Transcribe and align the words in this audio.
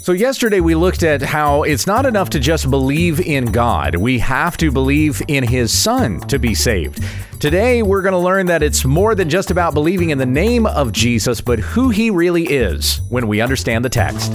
So, 0.00 0.12
yesterday 0.12 0.60
we 0.60 0.74
looked 0.74 1.02
at 1.02 1.20
how 1.20 1.64
it's 1.64 1.86
not 1.86 2.06
enough 2.06 2.30
to 2.30 2.40
just 2.40 2.70
believe 2.70 3.20
in 3.20 3.46
God. 3.46 3.96
We 3.96 4.18
have 4.20 4.56
to 4.56 4.70
believe 4.70 5.20
in 5.28 5.44
His 5.44 5.76
Son 5.76 6.20
to 6.28 6.38
be 6.38 6.54
saved. 6.54 7.04
Today 7.40 7.82
we're 7.82 8.00
going 8.00 8.12
to 8.12 8.18
learn 8.18 8.46
that 8.46 8.62
it's 8.62 8.86
more 8.86 9.14
than 9.14 9.28
just 9.28 9.50
about 9.50 9.74
believing 9.74 10.08
in 10.08 10.16
the 10.16 10.24
name 10.24 10.64
of 10.64 10.92
Jesus, 10.92 11.42
but 11.42 11.58
who 11.58 11.90
He 11.90 12.10
really 12.10 12.44
is 12.44 13.02
when 13.10 13.28
we 13.28 13.42
understand 13.42 13.84
the 13.84 13.90
text. 13.90 14.32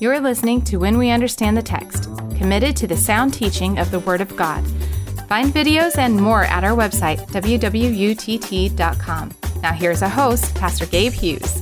You're 0.00 0.20
listening 0.20 0.60
to 0.64 0.76
When 0.76 0.98
We 0.98 1.10
Understand 1.10 1.56
the 1.56 1.62
Text, 1.62 2.10
committed 2.36 2.76
to 2.76 2.86
the 2.86 2.96
sound 2.96 3.32
teaching 3.32 3.78
of 3.78 3.90
the 3.90 4.00
Word 4.00 4.20
of 4.20 4.36
God. 4.36 4.62
Find 5.28 5.52
videos 5.52 5.98
and 5.98 6.16
more 6.16 6.44
at 6.44 6.64
our 6.64 6.76
website, 6.76 7.26
www.utt.com. 7.28 9.30
Now, 9.62 9.72
here's 9.72 10.02
a 10.02 10.08
host, 10.08 10.54
Pastor 10.54 10.86
Gabe 10.86 11.12
Hughes. 11.12 11.60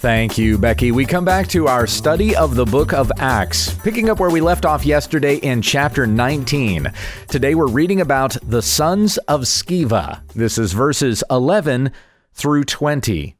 Thank 0.00 0.38
you, 0.38 0.56
Becky. 0.56 0.92
We 0.92 1.04
come 1.04 1.26
back 1.26 1.46
to 1.48 1.66
our 1.66 1.86
study 1.86 2.34
of 2.34 2.54
the 2.54 2.64
book 2.64 2.94
of 2.94 3.12
Acts, 3.18 3.74
picking 3.74 4.08
up 4.08 4.18
where 4.18 4.30
we 4.30 4.40
left 4.40 4.64
off 4.64 4.86
yesterday 4.86 5.36
in 5.36 5.60
chapter 5.60 6.06
19. 6.06 6.90
Today 7.28 7.54
we're 7.54 7.66
reading 7.66 8.00
about 8.00 8.36
the 8.42 8.62
sons 8.62 9.18
of 9.28 9.42
Sceva. 9.42 10.22
This 10.34 10.56
is 10.56 10.72
verses 10.72 11.22
11 11.30 11.92
through 12.32 12.64
20. 12.64 13.36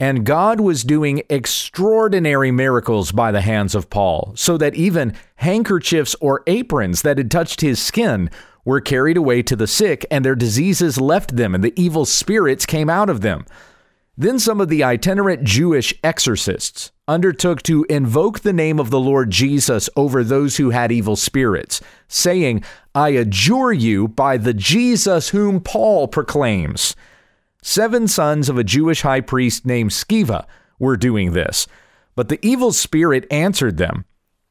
And 0.00 0.26
God 0.26 0.60
was 0.60 0.82
doing 0.82 1.22
extraordinary 1.30 2.50
miracles 2.50 3.12
by 3.12 3.30
the 3.30 3.40
hands 3.40 3.74
of 3.74 3.88
Paul, 3.88 4.32
so 4.34 4.58
that 4.58 4.74
even 4.74 5.14
handkerchiefs 5.36 6.16
or 6.20 6.42
aprons 6.48 7.02
that 7.02 7.18
had 7.18 7.30
touched 7.30 7.60
his 7.60 7.80
skin 7.80 8.28
were 8.66 8.80
carried 8.80 9.16
away 9.16 9.42
to 9.42 9.56
the 9.56 9.66
sick, 9.66 10.04
and 10.10 10.22
their 10.22 10.34
diseases 10.34 11.00
left 11.00 11.36
them, 11.36 11.54
and 11.54 11.64
the 11.64 11.72
evil 11.80 12.04
spirits 12.04 12.66
came 12.66 12.90
out 12.90 13.08
of 13.08 13.22
them. 13.22 13.46
Then 14.18 14.38
some 14.38 14.60
of 14.60 14.68
the 14.68 14.82
itinerant 14.82 15.44
Jewish 15.44 15.94
exorcists 16.02 16.90
undertook 17.06 17.62
to 17.62 17.86
invoke 17.88 18.40
the 18.40 18.52
name 18.52 18.80
of 18.80 18.90
the 18.90 18.98
Lord 18.98 19.30
Jesus 19.30 19.88
over 19.94 20.24
those 20.24 20.56
who 20.56 20.70
had 20.70 20.90
evil 20.90 21.14
spirits, 21.14 21.80
saying, 22.08 22.64
I 22.94 23.10
adjure 23.10 23.72
you 23.72 24.08
by 24.08 24.36
the 24.36 24.54
Jesus 24.54 25.28
whom 25.28 25.60
Paul 25.60 26.08
proclaims. 26.08 26.96
Seven 27.62 28.08
sons 28.08 28.48
of 28.48 28.58
a 28.58 28.64
Jewish 28.64 29.02
high 29.02 29.20
priest 29.20 29.64
named 29.64 29.90
Sceva 29.90 30.44
were 30.80 30.96
doing 30.96 31.32
this. 31.32 31.68
But 32.16 32.28
the 32.28 32.44
evil 32.44 32.72
spirit 32.72 33.26
answered 33.30 33.76
them, 33.76 34.06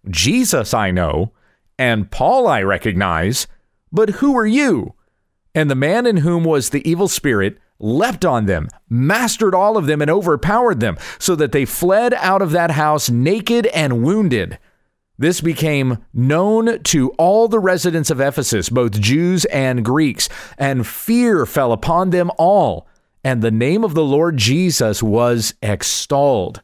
Jesus 0.10 0.74
I 0.74 0.92
know, 0.92 1.34
and 1.78 2.10
Paul 2.10 2.48
I 2.48 2.62
recognize, 2.62 3.48
but 3.96 4.10
who 4.12 4.38
are 4.38 4.46
you? 4.46 4.94
And 5.54 5.72
the 5.72 5.76
man 5.76 6.06
in 6.06 6.18
whom 6.18 6.44
was 6.44 6.70
the 6.70 6.88
evil 6.88 7.08
spirit 7.08 7.58
leapt 7.80 8.26
on 8.26 8.46
them, 8.46 8.68
mastered 8.90 9.56
all 9.56 9.78
of 9.78 9.86
them, 9.86 10.02
and 10.02 10.12
overpowered 10.12 10.80
them, 10.80 10.98
so 11.20 11.36
that 11.36 11.52
they 11.52 11.66
fled 11.66 12.14
out 12.16 12.42
of 12.42 12.52
that 12.52 12.72
house 12.72 13.10
naked 13.10 13.66
and 13.68 14.04
wounded. 14.04 14.58
This 15.18 15.40
became 15.40 16.04
known 16.14 16.84
to 16.84 17.10
all 17.12 17.48
the 17.48 17.60
residents 17.60 18.10
of 18.10 18.20
Ephesus, 18.20 18.70
both 18.70 19.00
Jews 19.00 19.46
and 19.46 19.84
Greeks, 19.84 20.28
and 20.58 20.86
fear 20.86 21.46
fell 21.46 21.72
upon 21.72 22.10
them 22.10 22.32
all, 22.38 22.88
and 23.24 23.42
the 23.42 23.52
name 23.52 23.84
of 23.84 23.94
the 23.94 24.04
Lord 24.04 24.38
Jesus 24.38 25.02
was 25.02 25.54
extolled. 25.62 26.62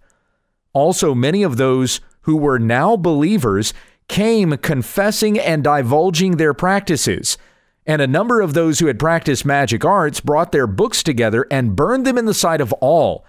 Also, 0.73 1.15
many 1.15 1.43
of 1.43 1.57
those 1.57 2.01
who 2.21 2.37
were 2.37 2.59
now 2.59 2.95
believers 2.95 3.73
came 4.11 4.57
confessing 4.57 5.39
and 5.39 5.63
divulging 5.63 6.35
their 6.35 6.53
practices. 6.53 7.37
And 7.85 8.01
a 8.01 8.07
number 8.07 8.41
of 8.41 8.53
those 8.53 8.79
who 8.79 8.87
had 8.87 8.99
practiced 8.99 9.45
magic 9.45 9.85
arts 9.85 10.19
brought 10.19 10.51
their 10.51 10.67
books 10.67 11.01
together 11.01 11.47
and 11.49 11.77
burned 11.77 12.05
them 12.05 12.17
in 12.17 12.25
the 12.25 12.33
sight 12.33 12.59
of 12.59 12.73
all. 12.73 13.25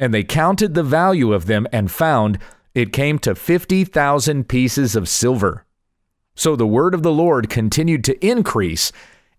And 0.00 0.12
they 0.12 0.24
counted 0.24 0.74
the 0.74 0.82
value 0.82 1.32
of 1.32 1.46
them 1.46 1.68
and 1.70 1.92
found 1.92 2.40
it 2.74 2.92
came 2.92 3.20
to 3.20 3.36
50,000 3.36 4.48
pieces 4.48 4.96
of 4.96 5.08
silver. 5.08 5.64
So 6.34 6.56
the 6.56 6.66
word 6.66 6.92
of 6.92 7.04
the 7.04 7.12
Lord 7.12 7.48
continued 7.48 8.02
to 8.04 8.26
increase 8.26 8.90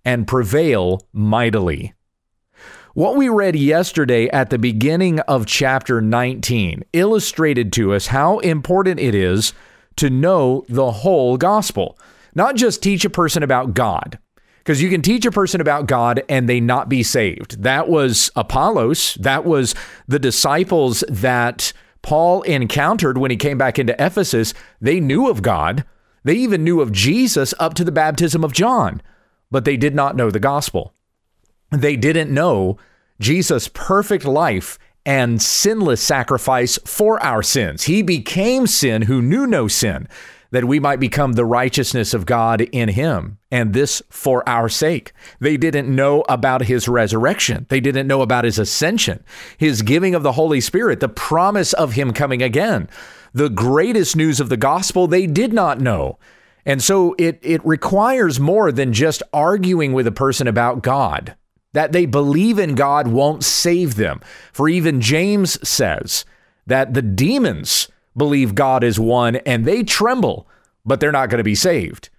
and 0.05 0.25
prevail 0.25 1.05
mightily. 1.11 1.93
What 2.93 3.17
we 3.17 3.27
read 3.27 3.57
yesterday 3.57 4.29
at 4.29 4.51
the 4.51 4.57
beginning 4.57 5.19
of 5.19 5.45
chapter 5.45 5.99
19 5.99 6.83
illustrated 6.93 7.73
to 7.73 7.93
us 7.93 8.07
how 8.07 8.39
important 8.39 9.01
it 9.01 9.13
is 9.13 9.53
to 9.97 10.09
know 10.09 10.65
the 10.69 10.91
whole 10.91 11.37
gospel, 11.37 11.97
not 12.33 12.55
just 12.55 12.81
teach 12.81 13.05
a 13.05 13.09
person 13.09 13.43
about 13.43 13.73
God. 13.73 14.19
Because 14.59 14.81
you 14.81 14.89
can 14.89 15.01
teach 15.01 15.25
a 15.25 15.31
person 15.31 15.61
about 15.61 15.87
God 15.87 16.21
and 16.27 16.47
they 16.47 16.59
not 16.59 16.89
be 16.89 17.01
saved. 17.01 17.63
That 17.63 17.87
was 17.87 18.29
Apollos. 18.35 19.15
That 19.15 19.45
was 19.45 19.73
the 20.09 20.19
disciples 20.19 21.05
that 21.07 21.71
Paul 22.01 22.41
encountered 22.41 23.17
when 23.17 23.31
he 23.31 23.37
came 23.37 23.57
back 23.57 23.79
into 23.79 23.93
Ephesus. 23.93 24.53
They 24.81 24.99
knew 24.99 25.29
of 25.29 25.41
God. 25.41 25.85
They 26.25 26.35
even 26.35 26.65
knew 26.65 26.81
of 26.81 26.91
Jesus 26.91 27.53
up 27.59 27.75
to 27.75 27.85
the 27.85 27.93
baptism 27.93 28.43
of 28.43 28.51
John, 28.51 29.01
but 29.49 29.63
they 29.63 29.77
did 29.77 29.95
not 29.95 30.17
know 30.17 30.29
the 30.29 30.39
gospel. 30.39 30.93
They 31.71 31.95
didn't 31.95 32.33
know 32.33 32.77
Jesus' 33.21 33.69
perfect 33.73 34.25
life 34.25 34.77
and 35.07 35.41
sinless 35.41 36.01
sacrifice 36.01 36.77
for 36.83 37.23
our 37.23 37.41
sins. 37.41 37.85
He 37.85 38.01
became 38.01 38.67
sin 38.67 39.03
who 39.03 39.21
knew 39.21 39.47
no 39.47 39.69
sin, 39.69 40.05
that 40.51 40.65
we 40.65 40.81
might 40.81 40.99
become 40.99 41.33
the 41.33 41.45
righteousness 41.45 42.13
of 42.13 42.25
God 42.25 42.59
in 42.61 42.89
him, 42.89 43.37
and 43.49 43.73
this 43.73 44.03
for 44.09 44.47
our 44.47 44.67
sake. 44.67 45.13
They 45.39 45.55
didn't 45.55 45.93
know 45.93 46.25
about 46.27 46.63
his 46.63 46.89
resurrection. 46.89 47.65
They 47.69 47.79
didn't 47.79 48.07
know 48.07 48.21
about 48.21 48.43
his 48.43 48.59
ascension, 48.59 49.23
his 49.57 49.81
giving 49.81 50.13
of 50.13 50.23
the 50.23 50.33
Holy 50.33 50.59
Spirit, 50.59 50.99
the 50.99 51.07
promise 51.07 51.71
of 51.71 51.93
him 51.93 52.11
coming 52.11 52.43
again. 52.43 52.89
The 53.33 53.49
greatest 53.49 54.17
news 54.17 54.41
of 54.41 54.49
the 54.49 54.57
gospel 54.57 55.07
they 55.07 55.25
did 55.25 55.53
not 55.53 55.79
know. 55.79 56.19
And 56.65 56.83
so 56.83 57.15
it, 57.17 57.39
it 57.41 57.65
requires 57.65 58.41
more 58.41 58.73
than 58.73 58.91
just 58.91 59.23
arguing 59.31 59.93
with 59.93 60.05
a 60.05 60.11
person 60.11 60.49
about 60.49 60.83
God. 60.83 61.37
That 61.77 61.91
they 61.91 62.07
believe 62.07 62.57
in 62.57 62.73
God 62.73 63.07
won't 63.07 63.43
save 63.43 63.97
them. 63.97 64.19
For 64.51 64.67
even 64.67 64.99
James 64.99 65.59
says 65.67 66.25
that 66.65 66.95
the 66.95 67.03
demons 67.03 67.87
believe 68.15 68.55
God 68.55 68.83
is 68.83 68.99
one 68.99 69.35
and 69.35 69.63
they 69.63 69.83
tremble, 69.83 70.47
but 70.83 70.99
they're 70.99 71.11
not 71.11 71.29
going 71.29 71.37
to 71.37 71.43
be 71.43 71.53
saved. 71.53 72.09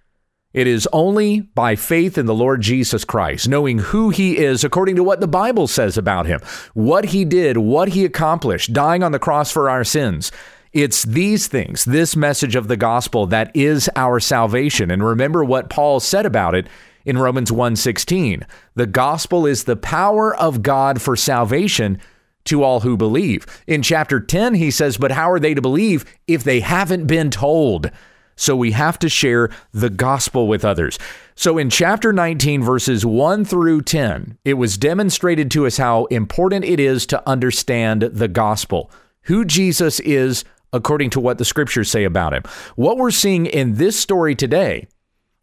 It 0.53 0.65
is 0.65 0.87
only 0.93 1.41
by 1.41 1.75
faith 1.75 2.17
in 2.17 2.25
the 2.25 2.33
Lord 2.33 2.61
Jesus 2.61 3.03
Christ, 3.03 3.49
knowing 3.49 3.79
who 3.79 4.11
he 4.11 4.37
is 4.37 4.63
according 4.63 4.95
to 4.95 5.03
what 5.03 5.19
the 5.19 5.27
Bible 5.27 5.67
says 5.67 5.97
about 5.97 6.25
him, 6.25 6.39
what 6.73 7.03
he 7.03 7.25
did, 7.25 7.57
what 7.57 7.89
he 7.89 8.05
accomplished, 8.05 8.71
dying 8.71 9.03
on 9.03 9.11
the 9.11 9.19
cross 9.19 9.51
for 9.51 9.69
our 9.69 9.83
sins. 9.83 10.31
It's 10.71 11.03
these 11.03 11.49
things, 11.49 11.83
this 11.83 12.15
message 12.15 12.55
of 12.55 12.69
the 12.69 12.77
gospel 12.77 13.27
that 13.27 13.53
is 13.53 13.89
our 13.97 14.21
salvation. 14.21 14.89
And 14.89 15.03
remember 15.03 15.43
what 15.43 15.69
Paul 15.69 15.99
said 15.99 16.25
about 16.25 16.55
it 16.55 16.67
in 17.09 17.17
Romans 17.17 17.51
1:16. 17.51 18.45
The 18.75 18.85
gospel 18.85 19.47
is 19.47 19.63
the 19.63 19.75
power 19.75 20.35
of 20.35 20.61
God 20.61 21.01
for 21.01 21.15
salvation 21.15 21.97
to 22.45 22.63
all 22.63 22.81
who 22.81 22.95
believe. 22.95 23.47
In 23.65 23.81
chapter 23.81 24.19
10 24.19 24.53
he 24.53 24.69
says, 24.69 24.97
"But 24.97 25.13
how 25.13 25.31
are 25.31 25.39
they 25.39 25.55
to 25.55 25.61
believe 25.61 26.05
if 26.27 26.43
they 26.43 26.59
haven't 26.59 27.07
been 27.07 27.31
told?" 27.31 27.89
So 28.35 28.55
we 28.55 28.71
have 28.71 28.99
to 28.99 29.09
share 29.09 29.49
the 29.73 29.89
gospel 29.89 30.47
with 30.47 30.63
others. 30.63 30.99
So 31.35 31.57
in 31.57 31.71
chapter 31.71 32.13
19 32.13 32.61
verses 32.63 33.05
1 33.05 33.43
through 33.43 33.81
10, 33.81 34.37
it 34.45 34.53
was 34.53 34.77
demonstrated 34.77 35.49
to 35.51 35.65
us 35.65 35.77
how 35.77 36.05
important 36.05 36.63
it 36.63 36.79
is 36.79 37.07
to 37.07 37.27
understand 37.27 38.03
the 38.13 38.27
gospel. 38.27 38.91
Who 39.23 39.43
Jesus 39.45 39.99
is 40.01 40.45
according 40.71 41.09
to 41.09 41.19
what 41.19 41.39
the 41.39 41.45
scriptures 41.45 41.89
say 41.89 42.03
about 42.03 42.33
him. 42.33 42.43
What 42.75 42.97
we're 42.97 43.11
seeing 43.11 43.47
in 43.47 43.75
this 43.75 43.99
story 43.99 44.35
today 44.35 44.87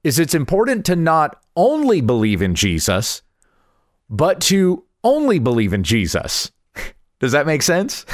is 0.06 0.20
it's 0.20 0.36
important 0.36 0.84
to 0.84 0.94
not 0.94 1.42
only 1.56 2.00
believe 2.00 2.40
in 2.40 2.54
Jesus, 2.54 3.22
but 4.08 4.40
to 4.40 4.84
only 5.02 5.40
believe 5.40 5.72
in 5.72 5.82
Jesus. 5.82 6.52
Does 7.18 7.32
that 7.32 7.44
make 7.44 7.60
sense? 7.60 8.06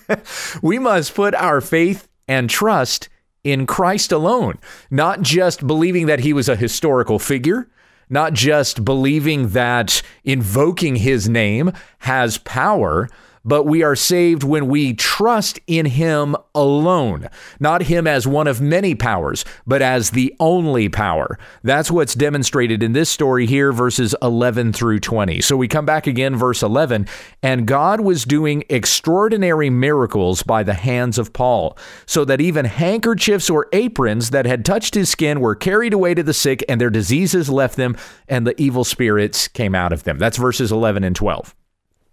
we 0.62 0.80
must 0.80 1.14
put 1.14 1.36
our 1.36 1.60
faith 1.60 2.08
and 2.26 2.50
trust 2.50 3.08
in 3.44 3.66
Christ 3.66 4.10
alone, 4.10 4.58
not 4.90 5.22
just 5.22 5.64
believing 5.64 6.06
that 6.06 6.20
he 6.20 6.32
was 6.32 6.48
a 6.48 6.56
historical 6.56 7.20
figure, 7.20 7.70
not 8.10 8.32
just 8.32 8.84
believing 8.84 9.50
that 9.50 10.02
invoking 10.24 10.96
his 10.96 11.28
name 11.28 11.70
has 11.98 12.38
power, 12.38 13.08
but 13.44 13.64
we 13.64 13.82
are 13.82 13.96
saved 13.96 14.42
when 14.44 14.68
we 14.68 14.94
trust 14.94 15.58
in 15.66 15.86
him 15.86 16.36
alone, 16.54 17.28
not 17.60 17.82
him 17.82 18.06
as 18.06 18.26
one 18.26 18.46
of 18.46 18.60
many 18.60 18.94
powers, 18.94 19.44
but 19.66 19.82
as 19.82 20.10
the 20.10 20.34
only 20.40 20.88
power. 20.88 21.38
That's 21.62 21.90
what's 21.90 22.14
demonstrated 22.14 22.82
in 22.82 22.92
this 22.92 23.10
story 23.10 23.46
here, 23.46 23.72
verses 23.72 24.14
11 24.22 24.72
through 24.72 25.00
20. 25.00 25.40
So 25.40 25.56
we 25.56 25.68
come 25.68 25.86
back 25.86 26.06
again, 26.06 26.36
verse 26.36 26.62
11, 26.62 27.06
and 27.42 27.66
God 27.66 28.00
was 28.00 28.24
doing 28.24 28.64
extraordinary 28.68 29.70
miracles 29.70 30.42
by 30.42 30.62
the 30.62 30.74
hands 30.74 31.18
of 31.18 31.32
Paul, 31.32 31.76
so 32.06 32.24
that 32.24 32.40
even 32.40 32.64
handkerchiefs 32.64 33.50
or 33.50 33.68
aprons 33.72 34.30
that 34.30 34.46
had 34.46 34.64
touched 34.64 34.94
his 34.94 35.08
skin 35.08 35.40
were 35.40 35.54
carried 35.54 35.92
away 35.92 36.14
to 36.14 36.22
the 36.22 36.34
sick, 36.34 36.64
and 36.68 36.80
their 36.80 36.90
diseases 36.90 37.48
left 37.48 37.76
them, 37.76 37.96
and 38.28 38.46
the 38.46 38.60
evil 38.60 38.84
spirits 38.84 39.48
came 39.48 39.74
out 39.74 39.92
of 39.92 40.04
them. 40.04 40.18
That's 40.18 40.36
verses 40.36 40.72
11 40.72 41.04
and 41.04 41.16
12. 41.16 41.54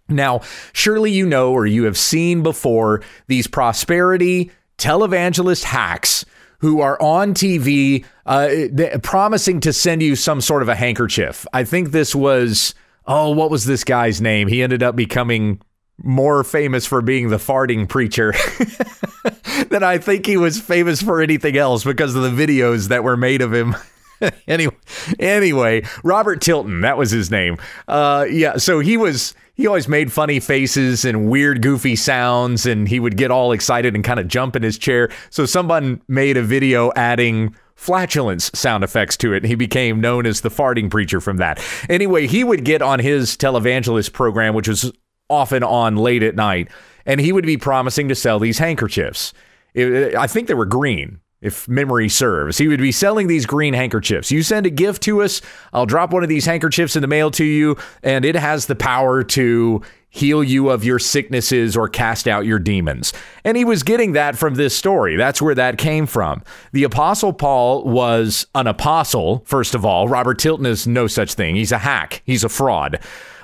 Now, 0.08 0.42
surely 0.72 1.10
you 1.10 1.26
know 1.26 1.52
or 1.52 1.66
you 1.66 1.84
have 1.84 1.98
seen 1.98 2.42
before 2.42 3.02
these 3.26 3.46
prosperity 3.46 4.50
televangelist 4.78 5.64
hacks 5.64 6.24
who 6.60 6.80
are 6.80 7.00
on 7.02 7.34
TV 7.34 8.04
uh, 8.24 8.98
promising 9.02 9.60
to 9.60 9.72
send 9.72 10.02
you 10.02 10.16
some 10.16 10.40
sort 10.40 10.62
of 10.62 10.68
a 10.68 10.74
handkerchief. 10.74 11.46
I 11.52 11.64
think 11.64 11.90
this 11.90 12.14
was, 12.14 12.74
oh, 13.06 13.30
what 13.30 13.50
was 13.50 13.64
this 13.64 13.84
guy's 13.84 14.20
name? 14.20 14.48
He 14.48 14.62
ended 14.62 14.82
up 14.82 14.96
becoming 14.96 15.60
more 16.02 16.44
famous 16.44 16.86
for 16.86 17.00
being 17.00 17.28
the 17.28 17.36
farting 17.36 17.88
preacher 17.88 18.32
than 19.70 19.82
I 19.82 19.98
think 19.98 20.26
he 20.26 20.36
was 20.36 20.60
famous 20.60 21.02
for 21.02 21.20
anything 21.20 21.56
else 21.56 21.84
because 21.84 22.14
of 22.14 22.22
the 22.22 22.46
videos 22.46 22.88
that 22.88 23.02
were 23.02 23.16
made 23.16 23.42
of 23.42 23.52
him. 23.52 23.74
anyway, 24.48 24.76
anyway, 25.18 25.82
Robert 26.04 26.40
Tilton, 26.40 26.82
that 26.82 26.98
was 26.98 27.10
his 27.10 27.30
name. 27.30 27.56
Uh, 27.88 28.26
yeah, 28.30 28.56
so 28.56 28.80
he 28.80 28.96
was 28.96 29.34
he 29.56 29.66
always 29.66 29.88
made 29.88 30.12
funny 30.12 30.38
faces 30.38 31.04
and 31.04 31.30
weird, 31.30 31.62
goofy 31.62 31.96
sounds, 31.96 32.66
and 32.66 32.88
he 32.88 33.00
would 33.00 33.16
get 33.16 33.30
all 33.30 33.52
excited 33.52 33.94
and 33.94 34.04
kind 34.04 34.20
of 34.20 34.28
jump 34.28 34.54
in 34.54 34.62
his 34.62 34.76
chair. 34.76 35.10
So 35.30 35.46
someone 35.46 36.02
made 36.08 36.36
a 36.36 36.42
video 36.42 36.92
adding 36.94 37.56
flatulence 37.74 38.50
sound 38.54 38.84
effects 38.84 39.16
to 39.18 39.32
it. 39.32 39.38
And 39.38 39.46
he 39.46 39.54
became 39.54 40.00
known 40.00 40.26
as 40.26 40.42
the 40.42 40.50
farting 40.50 40.90
preacher 40.90 41.20
from 41.20 41.38
that. 41.38 41.62
Anyway, 41.88 42.26
he 42.26 42.44
would 42.44 42.64
get 42.64 42.82
on 42.82 42.98
his 42.98 43.36
televangelist 43.36 44.12
program, 44.12 44.54
which 44.54 44.68
was 44.68 44.92
often 45.30 45.62
on 45.62 45.96
late 45.96 46.22
at 46.22 46.34
night, 46.34 46.68
and 47.06 47.20
he 47.20 47.32
would 47.32 47.46
be 47.46 47.56
promising 47.56 48.08
to 48.08 48.14
sell 48.14 48.38
these 48.38 48.58
handkerchiefs. 48.58 49.32
It, 49.74 50.14
I 50.14 50.26
think 50.26 50.48
they 50.48 50.54
were 50.54 50.66
green 50.66 51.20
if 51.40 51.68
memory 51.68 52.08
serves. 52.08 52.58
He 52.58 52.68
would 52.68 52.80
be 52.80 52.92
selling 52.92 53.26
these 53.26 53.46
green 53.46 53.74
handkerchiefs. 53.74 54.30
You 54.30 54.42
send 54.42 54.66
a 54.66 54.70
gift 54.70 55.02
to 55.02 55.22
us, 55.22 55.42
I'll 55.72 55.86
drop 55.86 56.12
one 56.12 56.22
of 56.22 56.28
these 56.28 56.46
handkerchiefs 56.46 56.96
in 56.96 57.02
the 57.02 57.08
mail 57.08 57.30
to 57.32 57.44
you, 57.44 57.76
and 58.02 58.24
it 58.24 58.36
has 58.36 58.66
the 58.66 58.74
power 58.74 59.22
to 59.22 59.82
heal 60.08 60.42
you 60.42 60.70
of 60.70 60.82
your 60.82 60.98
sicknesses 60.98 61.76
or 61.76 61.88
cast 61.88 62.26
out 62.26 62.46
your 62.46 62.58
demons. 62.58 63.12
And 63.44 63.56
he 63.56 63.66
was 63.66 63.82
getting 63.82 64.12
that 64.12 64.36
from 64.36 64.54
this 64.54 64.74
story. 64.74 65.16
That's 65.16 65.42
where 65.42 65.54
that 65.54 65.76
came 65.76 66.06
from. 66.06 66.42
The 66.72 66.84
Apostle 66.84 67.34
Paul 67.34 67.84
was 67.84 68.46
an 68.54 68.66
apostle, 68.66 69.42
first 69.44 69.74
of 69.74 69.84
all. 69.84 70.08
Robert 70.08 70.38
Tilton 70.38 70.64
is 70.64 70.86
no 70.86 71.06
such 71.06 71.34
thing. 71.34 71.54
He's 71.54 71.72
a 71.72 71.78
hack, 71.78 72.22
he's 72.24 72.44
a 72.44 72.48
fraud. 72.48 72.98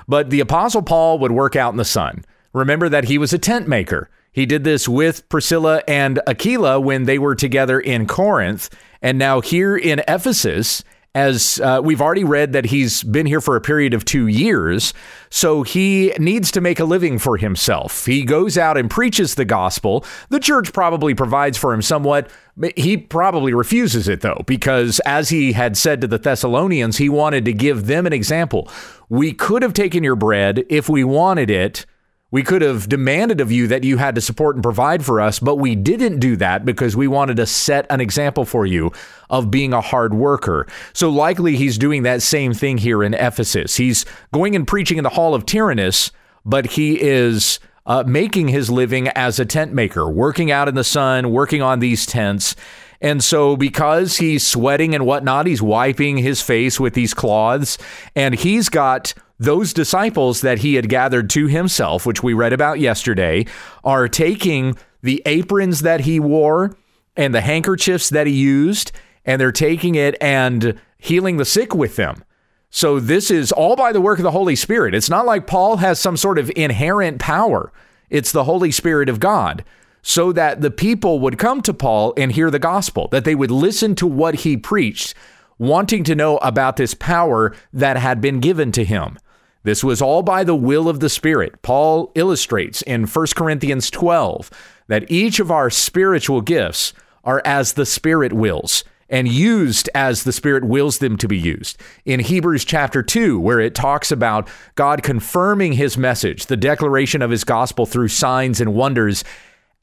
But 0.07 0.31
the 0.31 0.39
Apostle 0.39 0.81
Paul 0.81 1.19
would 1.19 1.31
work 1.31 1.55
out 1.55 1.73
in 1.73 1.77
the 1.77 1.85
sun. 1.85 2.25
Remember 2.53 2.89
that 2.89 3.05
he 3.05 3.17
was 3.17 3.33
a 3.33 3.37
tent 3.37 3.67
maker. 3.67 4.09
He 4.33 4.45
did 4.45 4.63
this 4.63 4.87
with 4.87 5.27
Priscilla 5.29 5.83
and 5.87 6.19
Aquila 6.27 6.79
when 6.79 7.03
they 7.03 7.19
were 7.19 7.35
together 7.35 7.79
in 7.79 8.07
Corinth. 8.07 8.69
And 9.01 9.17
now 9.17 9.41
here 9.41 9.77
in 9.77 10.01
Ephesus, 10.07 10.83
as 11.15 11.59
uh, 11.59 11.79
we've 11.83 12.01
already 12.01 12.23
read 12.23 12.53
that 12.53 12.65
he's 12.65 13.03
been 13.03 13.27
here 13.27 13.41
for 13.41 13.55
a 13.55 13.61
period 13.61 13.93
of 13.93 14.03
two 14.03 14.25
years. 14.25 14.93
So 15.29 15.61
he 15.61 16.11
needs 16.17 16.49
to 16.51 16.61
make 16.61 16.79
a 16.79 16.85
living 16.85 17.19
for 17.19 17.37
himself. 17.37 18.07
He 18.07 18.23
goes 18.23 18.57
out 18.57 18.77
and 18.77 18.89
preaches 18.89 19.35
the 19.35 19.45
gospel. 19.45 20.03
The 20.29 20.39
church 20.39 20.73
probably 20.73 21.13
provides 21.13 21.57
for 21.57 21.71
him 21.71 21.83
somewhat. 21.83 22.31
He 22.75 22.97
probably 22.97 23.53
refuses 23.53 24.07
it, 24.07 24.21
though, 24.21 24.43
because 24.47 24.99
as 25.05 25.29
he 25.29 25.51
had 25.51 25.77
said 25.77 26.01
to 26.01 26.07
the 26.07 26.17
Thessalonians, 26.17 26.97
he 26.97 27.09
wanted 27.09 27.45
to 27.45 27.53
give 27.53 27.85
them 27.85 28.07
an 28.07 28.13
example. 28.13 28.67
We 29.07 29.33
could 29.33 29.61
have 29.61 29.73
taken 29.73 30.03
your 30.03 30.15
bread 30.15 30.65
if 30.69 30.89
we 30.89 31.03
wanted 31.03 31.51
it 31.51 31.85
we 32.33 32.41
could 32.41 32.63
have 32.63 32.89
demanded 32.89 33.39
of 33.39 33.51
you 33.51 33.67
that 33.67 33.83
you 33.83 33.97
had 33.97 34.15
to 34.15 34.21
support 34.21 34.55
and 34.55 34.63
provide 34.63 35.05
for 35.05 35.21
us, 35.21 35.37
but 35.37 35.57
we 35.57 35.75
didn't 35.75 36.17
do 36.17 36.35
that 36.37 36.65
because 36.65 36.95
we 36.95 37.07
wanted 37.07 37.37
to 37.37 37.45
set 37.45 37.85
an 37.91 38.01
example 38.01 38.43
for 38.43 38.65
you 38.65 38.91
of 39.29 39.51
being 39.51 39.71
a 39.71 39.81
hard 39.81 40.15
worker. 40.15 40.65
So 40.93 41.09
likely 41.09 41.57
he's 41.57 41.77
doing 41.77 42.01
that 42.03 42.23
same 42.23 42.55
thing 42.55 42.79
here 42.79 43.03
in 43.03 43.13
Ephesus. 43.13 43.75
He's 43.75 44.03
going 44.33 44.55
and 44.55 44.67
preaching 44.67 44.97
in 44.97 45.03
the 45.03 45.11
hall 45.11 45.35
of 45.35 45.45
Tyrannus, 45.45 46.11
but 46.43 46.71
he 46.71 46.99
is 46.99 47.59
uh, 47.85 48.03
making 48.07 48.47
his 48.47 48.67
living 48.67 49.09
as 49.09 49.37
a 49.37 49.45
tent 49.45 49.71
maker, 49.71 50.09
working 50.09 50.49
out 50.49 50.67
in 50.67 50.73
the 50.73 50.83
sun, 50.83 51.29
working 51.29 51.61
on 51.61 51.81
these 51.81 52.07
tents. 52.07 52.55
And 52.99 53.23
so, 53.23 53.55
because 53.55 54.17
he's 54.17 54.47
sweating 54.47 54.95
and 54.95 55.05
whatnot, 55.05 55.45
he's 55.45 55.61
wiping 55.61 56.17
his 56.17 56.41
face 56.41 56.79
with 56.79 56.95
these 56.95 57.13
cloths, 57.13 57.77
and 58.15 58.33
he's 58.33 58.69
got 58.69 59.13
those 59.43 59.73
disciples 59.73 60.41
that 60.41 60.59
he 60.59 60.75
had 60.75 60.89
gathered 60.89 61.29
to 61.31 61.47
himself, 61.47 62.05
which 62.05 62.23
we 62.23 62.33
read 62.33 62.53
about 62.53 62.79
yesterday, 62.79 63.45
are 63.83 64.07
taking 64.07 64.77
the 65.01 65.21
aprons 65.25 65.81
that 65.81 66.01
he 66.01 66.19
wore 66.19 66.75
and 67.15 67.35
the 67.35 67.41
handkerchiefs 67.41 68.09
that 68.09 68.27
he 68.27 68.33
used, 68.33 68.91
and 69.25 69.39
they're 69.39 69.51
taking 69.51 69.95
it 69.95 70.15
and 70.21 70.79
healing 70.97 71.37
the 71.37 71.45
sick 71.45 71.75
with 71.75 71.95
them. 71.95 72.23
So 72.69 72.99
this 72.99 73.29
is 73.29 73.51
all 73.51 73.75
by 73.75 73.91
the 73.91 74.01
work 74.01 74.17
of 74.17 74.23
the 74.23 74.31
Holy 74.31 74.55
Spirit. 74.55 74.95
It's 74.95 75.09
not 75.09 75.25
like 75.25 75.45
Paul 75.45 75.77
has 75.77 75.99
some 75.99 76.17
sort 76.17 76.39
of 76.39 76.51
inherent 76.55 77.19
power. 77.19 77.71
It's 78.09 78.31
the 78.31 78.45
Holy 78.45 78.71
Spirit 78.71 79.09
of 79.09 79.19
God. 79.19 79.63
So 80.01 80.31
that 80.33 80.61
the 80.61 80.71
people 80.71 81.19
would 81.19 81.37
come 81.37 81.61
to 81.61 81.73
Paul 81.73 82.13
and 82.17 82.31
hear 82.31 82.49
the 82.49 82.59
gospel, 82.59 83.07
that 83.09 83.25
they 83.25 83.35
would 83.35 83.51
listen 83.51 83.95
to 83.95 84.07
what 84.07 84.35
he 84.35 84.57
preached, 84.57 85.13
wanting 85.57 86.03
to 86.05 86.15
know 86.15 86.37
about 86.37 86.77
this 86.77 86.93
power 86.93 87.55
that 87.71 87.95
had 87.95 88.19
been 88.19 88.39
given 88.39 88.71
to 88.73 88.83
him. 88.83 89.17
This 89.63 89.83
was 89.83 90.01
all 90.01 90.23
by 90.23 90.43
the 90.43 90.55
will 90.55 90.89
of 90.89 90.99
the 90.99 91.09
Spirit. 91.09 91.61
Paul 91.61 92.11
illustrates 92.15 92.81
in 92.81 93.07
1 93.07 93.27
Corinthians 93.35 93.89
12 93.89 94.51
that 94.87 95.09
each 95.09 95.39
of 95.39 95.49
our 95.49 95.69
spiritual 95.69 96.41
gifts 96.41 96.93
are 97.23 97.41
as 97.45 97.73
the 97.73 97.85
Spirit 97.85 98.33
wills 98.33 98.83
and 99.09 99.27
used 99.27 99.89
as 99.93 100.23
the 100.23 100.33
Spirit 100.33 100.63
wills 100.63 100.97
them 100.97 101.17
to 101.17 101.27
be 101.27 101.37
used. 101.37 101.79
In 102.03 102.19
Hebrews 102.19 102.65
chapter 102.65 103.03
2, 103.03 103.39
where 103.39 103.59
it 103.59 103.75
talks 103.75 104.11
about 104.11 104.49
God 104.75 105.03
confirming 105.03 105.73
his 105.73 105.97
message, 105.97 106.47
the 106.47 106.57
declaration 106.57 107.21
of 107.21 107.31
his 107.31 107.43
gospel 107.43 107.85
through 107.85 108.07
signs 108.07 108.59
and 108.59 108.73
wonders 108.73 109.23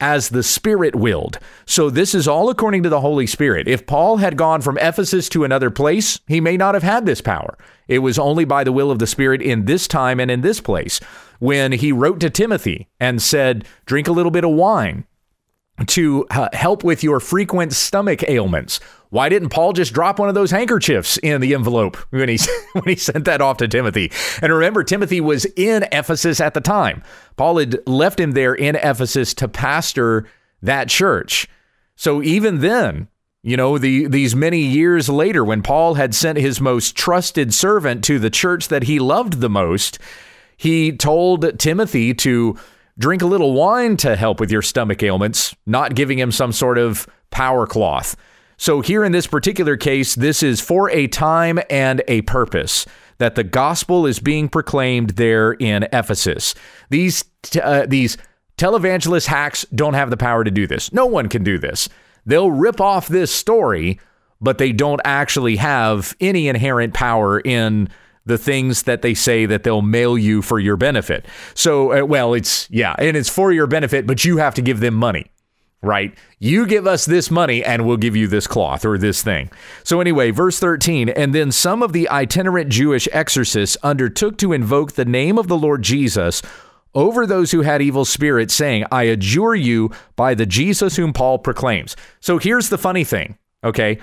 as 0.01 0.29
the 0.29 0.43
Spirit 0.43 0.95
willed. 0.95 1.39
So 1.65 1.89
this 1.89 2.13
is 2.13 2.27
all 2.27 2.49
according 2.49 2.83
to 2.83 2.89
the 2.89 2.99
Holy 2.99 3.27
Spirit. 3.27 3.67
If 3.67 3.85
Paul 3.85 4.17
had 4.17 4.35
gone 4.35 4.61
from 4.61 4.77
Ephesus 4.79 5.29
to 5.29 5.43
another 5.43 5.69
place, 5.69 6.19
he 6.27 6.41
may 6.41 6.57
not 6.57 6.73
have 6.73 6.83
had 6.83 7.05
this 7.05 7.21
power. 7.21 7.57
It 7.87 7.99
was 7.99 8.19
only 8.19 8.43
by 8.43 8.63
the 8.63 8.71
will 8.71 8.91
of 8.91 8.99
the 8.99 9.07
Spirit 9.07 9.41
in 9.41 9.65
this 9.65 9.87
time 9.87 10.19
and 10.19 10.31
in 10.31 10.41
this 10.41 10.59
place. 10.59 10.99
When 11.39 11.71
he 11.71 11.91
wrote 11.91 12.19
to 12.21 12.29
Timothy 12.29 12.89
and 12.99 13.21
said, 13.21 13.65
Drink 13.85 14.07
a 14.07 14.11
little 14.11 14.31
bit 14.31 14.43
of 14.43 14.51
wine 14.51 15.05
to 15.87 16.25
uh, 16.29 16.49
help 16.53 16.83
with 16.83 17.03
your 17.03 17.19
frequent 17.19 17.73
stomach 17.73 18.27
ailments. 18.27 18.79
Why 19.11 19.27
didn't 19.27 19.49
Paul 19.49 19.73
just 19.73 19.93
drop 19.93 20.19
one 20.19 20.29
of 20.29 20.35
those 20.35 20.51
handkerchiefs 20.51 21.17
in 21.17 21.41
the 21.41 21.53
envelope 21.53 21.97
when 22.11 22.29
he 22.29 22.39
when 22.73 22.85
he 22.85 22.95
sent 22.95 23.25
that 23.25 23.41
off 23.41 23.57
to 23.57 23.67
Timothy? 23.67 24.09
And 24.41 24.51
remember, 24.51 24.83
Timothy 24.83 25.19
was 25.19 25.45
in 25.57 25.83
Ephesus 25.91 26.39
at 26.39 26.53
the 26.53 26.61
time. 26.61 27.03
Paul 27.35 27.57
had 27.57 27.85
left 27.85 28.19
him 28.19 28.31
there 28.31 28.55
in 28.55 28.77
Ephesus 28.77 29.33
to 29.35 29.49
pastor 29.49 30.25
that 30.61 30.87
church. 30.87 31.49
So 31.97 32.23
even 32.23 32.61
then, 32.61 33.09
you 33.43 33.57
know, 33.57 33.77
the 33.77 34.07
these 34.07 34.33
many 34.33 34.61
years 34.61 35.09
later, 35.09 35.43
when 35.43 35.61
Paul 35.61 35.95
had 35.95 36.15
sent 36.15 36.37
his 36.37 36.61
most 36.61 36.95
trusted 36.95 37.53
servant 37.53 38.05
to 38.05 38.17
the 38.17 38.29
church 38.29 38.69
that 38.69 38.83
he 38.83 38.97
loved 38.97 39.41
the 39.41 39.49
most, 39.49 39.99
he 40.55 40.95
told 40.95 41.59
Timothy 41.59 42.13
to 42.13 42.57
drink 42.97 43.21
a 43.21 43.27
little 43.27 43.51
wine 43.51 43.97
to 43.97 44.15
help 44.15 44.39
with 44.39 44.51
your 44.51 44.61
stomach 44.61 45.03
ailments, 45.03 45.53
not 45.65 45.95
giving 45.95 46.17
him 46.17 46.31
some 46.31 46.53
sort 46.53 46.77
of 46.77 47.07
power 47.29 47.67
cloth. 47.67 48.15
So, 48.61 48.81
here 48.81 49.03
in 49.03 49.11
this 49.11 49.25
particular 49.25 49.75
case, 49.75 50.13
this 50.13 50.43
is 50.43 50.61
for 50.61 50.87
a 50.91 51.07
time 51.07 51.59
and 51.67 52.03
a 52.07 52.21
purpose 52.21 52.85
that 53.17 53.33
the 53.33 53.43
gospel 53.43 54.05
is 54.05 54.19
being 54.19 54.49
proclaimed 54.49 55.11
there 55.11 55.53
in 55.53 55.87
Ephesus. 55.91 56.53
These, 56.91 57.25
uh, 57.59 57.87
these 57.87 58.19
televangelist 58.59 59.25
hacks 59.25 59.65
don't 59.73 59.95
have 59.95 60.11
the 60.11 60.15
power 60.15 60.43
to 60.43 60.51
do 60.51 60.67
this. 60.67 60.93
No 60.93 61.07
one 61.07 61.27
can 61.27 61.43
do 61.43 61.57
this. 61.57 61.89
They'll 62.23 62.51
rip 62.51 62.79
off 62.79 63.07
this 63.07 63.31
story, 63.31 63.99
but 64.39 64.59
they 64.59 64.71
don't 64.71 65.01
actually 65.03 65.55
have 65.55 66.15
any 66.21 66.47
inherent 66.47 66.93
power 66.93 67.39
in 67.39 67.89
the 68.27 68.37
things 68.37 68.83
that 68.83 69.01
they 69.01 69.15
say 69.15 69.47
that 69.47 69.63
they'll 69.63 69.81
mail 69.81 70.19
you 70.19 70.43
for 70.43 70.59
your 70.59 70.77
benefit. 70.77 71.25
So, 71.55 72.03
uh, 72.03 72.05
well, 72.05 72.35
it's, 72.35 72.69
yeah, 72.69 72.93
and 72.99 73.17
it's 73.17 73.27
for 73.27 73.51
your 73.51 73.65
benefit, 73.65 74.05
but 74.05 74.23
you 74.23 74.37
have 74.37 74.53
to 74.53 74.61
give 74.61 74.81
them 74.81 74.93
money, 74.93 75.30
right? 75.81 76.15
You 76.39 76.67
give 76.67 76.85
us 76.85 77.05
this 77.05 77.31
money 77.31 77.63
and 77.63 77.85
we'll 77.85 77.97
give 77.97 78.15
you 78.15 78.27
this 78.27 78.47
cloth 78.47 78.85
or 78.85 78.97
this 78.97 79.23
thing. 79.23 79.49
So, 79.83 79.99
anyway, 79.99 80.31
verse 80.31 80.59
13, 80.59 81.09
and 81.09 81.33
then 81.33 81.51
some 81.51 81.81
of 81.81 81.93
the 81.93 82.07
itinerant 82.09 82.69
Jewish 82.69 83.07
exorcists 83.11 83.77
undertook 83.83 84.37
to 84.37 84.53
invoke 84.53 84.93
the 84.93 85.05
name 85.05 85.37
of 85.37 85.47
the 85.47 85.57
Lord 85.57 85.81
Jesus 85.81 86.41
over 86.93 87.25
those 87.25 87.51
who 87.51 87.61
had 87.61 87.81
evil 87.81 88.05
spirits, 88.05 88.53
saying, 88.53 88.85
I 88.91 89.03
adjure 89.03 89.55
you 89.55 89.91
by 90.15 90.33
the 90.33 90.45
Jesus 90.45 90.97
whom 90.97 91.13
Paul 91.13 91.39
proclaims. 91.39 91.95
So 92.19 92.37
here's 92.37 92.69
the 92.69 92.77
funny 92.77 93.05
thing, 93.05 93.37
okay? 93.63 93.99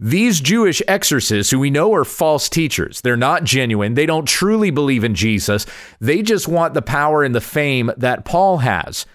These 0.00 0.40
Jewish 0.40 0.82
exorcists, 0.88 1.52
who 1.52 1.60
we 1.60 1.70
know 1.70 1.94
are 1.94 2.04
false 2.04 2.48
teachers, 2.48 3.00
they're 3.00 3.16
not 3.16 3.44
genuine. 3.44 3.94
They 3.94 4.06
don't 4.06 4.26
truly 4.26 4.70
believe 4.70 5.04
in 5.04 5.14
Jesus. 5.14 5.64
They 6.00 6.22
just 6.22 6.48
want 6.48 6.74
the 6.74 6.82
power 6.82 7.22
and 7.22 7.32
the 7.32 7.40
fame 7.40 7.92
that 7.96 8.24
Paul 8.24 8.58
has. 8.58 9.06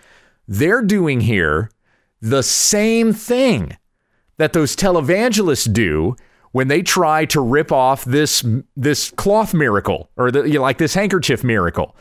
They're 0.47 0.81
doing 0.81 1.19
here 1.19 1.69
the 2.21 2.43
same 2.43 3.13
thing 3.13 3.77
that 4.37 4.53
those 4.53 4.75
televangelists 4.75 5.71
do 5.71 6.15
when 6.51 6.67
they 6.67 6.81
try 6.81 7.25
to 7.25 7.41
rip 7.41 7.71
off 7.71 8.05
this 8.05 8.45
this 8.75 9.11
cloth 9.11 9.53
miracle 9.53 10.09
or 10.17 10.31
the, 10.31 10.43
you 10.43 10.55
know, 10.55 10.61
like 10.61 10.77
this 10.77 10.93
handkerchief 10.93 11.43
miracle 11.43 11.95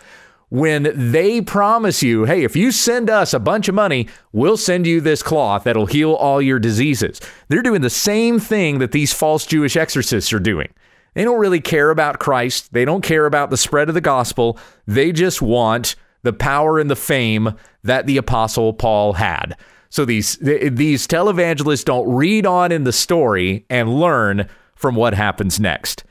when 0.48 0.92
they 0.94 1.40
promise 1.40 2.02
you, 2.02 2.24
hey, 2.24 2.44
if 2.44 2.54
you 2.54 2.70
send 2.70 3.10
us 3.10 3.34
a 3.34 3.40
bunch 3.40 3.68
of 3.68 3.74
money, 3.74 4.08
we'll 4.32 4.56
send 4.56 4.86
you 4.86 5.00
this 5.00 5.22
cloth 5.22 5.64
that'll 5.64 5.86
heal 5.86 6.14
all 6.14 6.40
your 6.40 6.58
diseases. 6.58 7.20
They're 7.48 7.62
doing 7.62 7.82
the 7.82 7.90
same 7.90 8.38
thing 8.38 8.78
that 8.78 8.92
these 8.92 9.12
false 9.12 9.44
Jewish 9.44 9.76
exorcists 9.76 10.32
are 10.32 10.38
doing. 10.38 10.72
They 11.14 11.24
don't 11.24 11.40
really 11.40 11.60
care 11.60 11.90
about 11.90 12.18
Christ, 12.20 12.72
they 12.72 12.84
don't 12.84 13.02
care 13.02 13.26
about 13.26 13.50
the 13.50 13.56
spread 13.56 13.88
of 13.88 13.94
the 13.94 14.00
gospel. 14.00 14.58
They 14.86 15.12
just 15.12 15.42
want 15.42 15.96
the 16.22 16.32
power 16.32 16.78
and 16.78 16.90
the 16.90 16.96
fame 16.96 17.54
that 17.82 18.06
the 18.06 18.16
apostle 18.16 18.72
Paul 18.72 19.14
had. 19.14 19.56
So 19.90 20.04
these 20.04 20.36
these 20.38 21.06
televangelists 21.06 21.84
don't 21.84 22.12
read 22.12 22.46
on 22.46 22.72
in 22.72 22.84
the 22.84 22.92
story 22.92 23.64
and 23.70 24.00
learn 24.00 24.48
from 24.74 24.94
what 24.94 25.14
happens 25.14 25.58
next. 25.58 26.04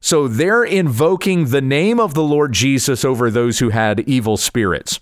So 0.00 0.28
they're 0.28 0.64
invoking 0.64 1.46
the 1.46 1.60
name 1.60 2.00
of 2.00 2.14
the 2.14 2.22
Lord 2.22 2.52
Jesus 2.52 3.04
over 3.04 3.30
those 3.30 3.58
who 3.58 3.68
had 3.68 4.00
evil 4.00 4.36
spirits. 4.36 4.98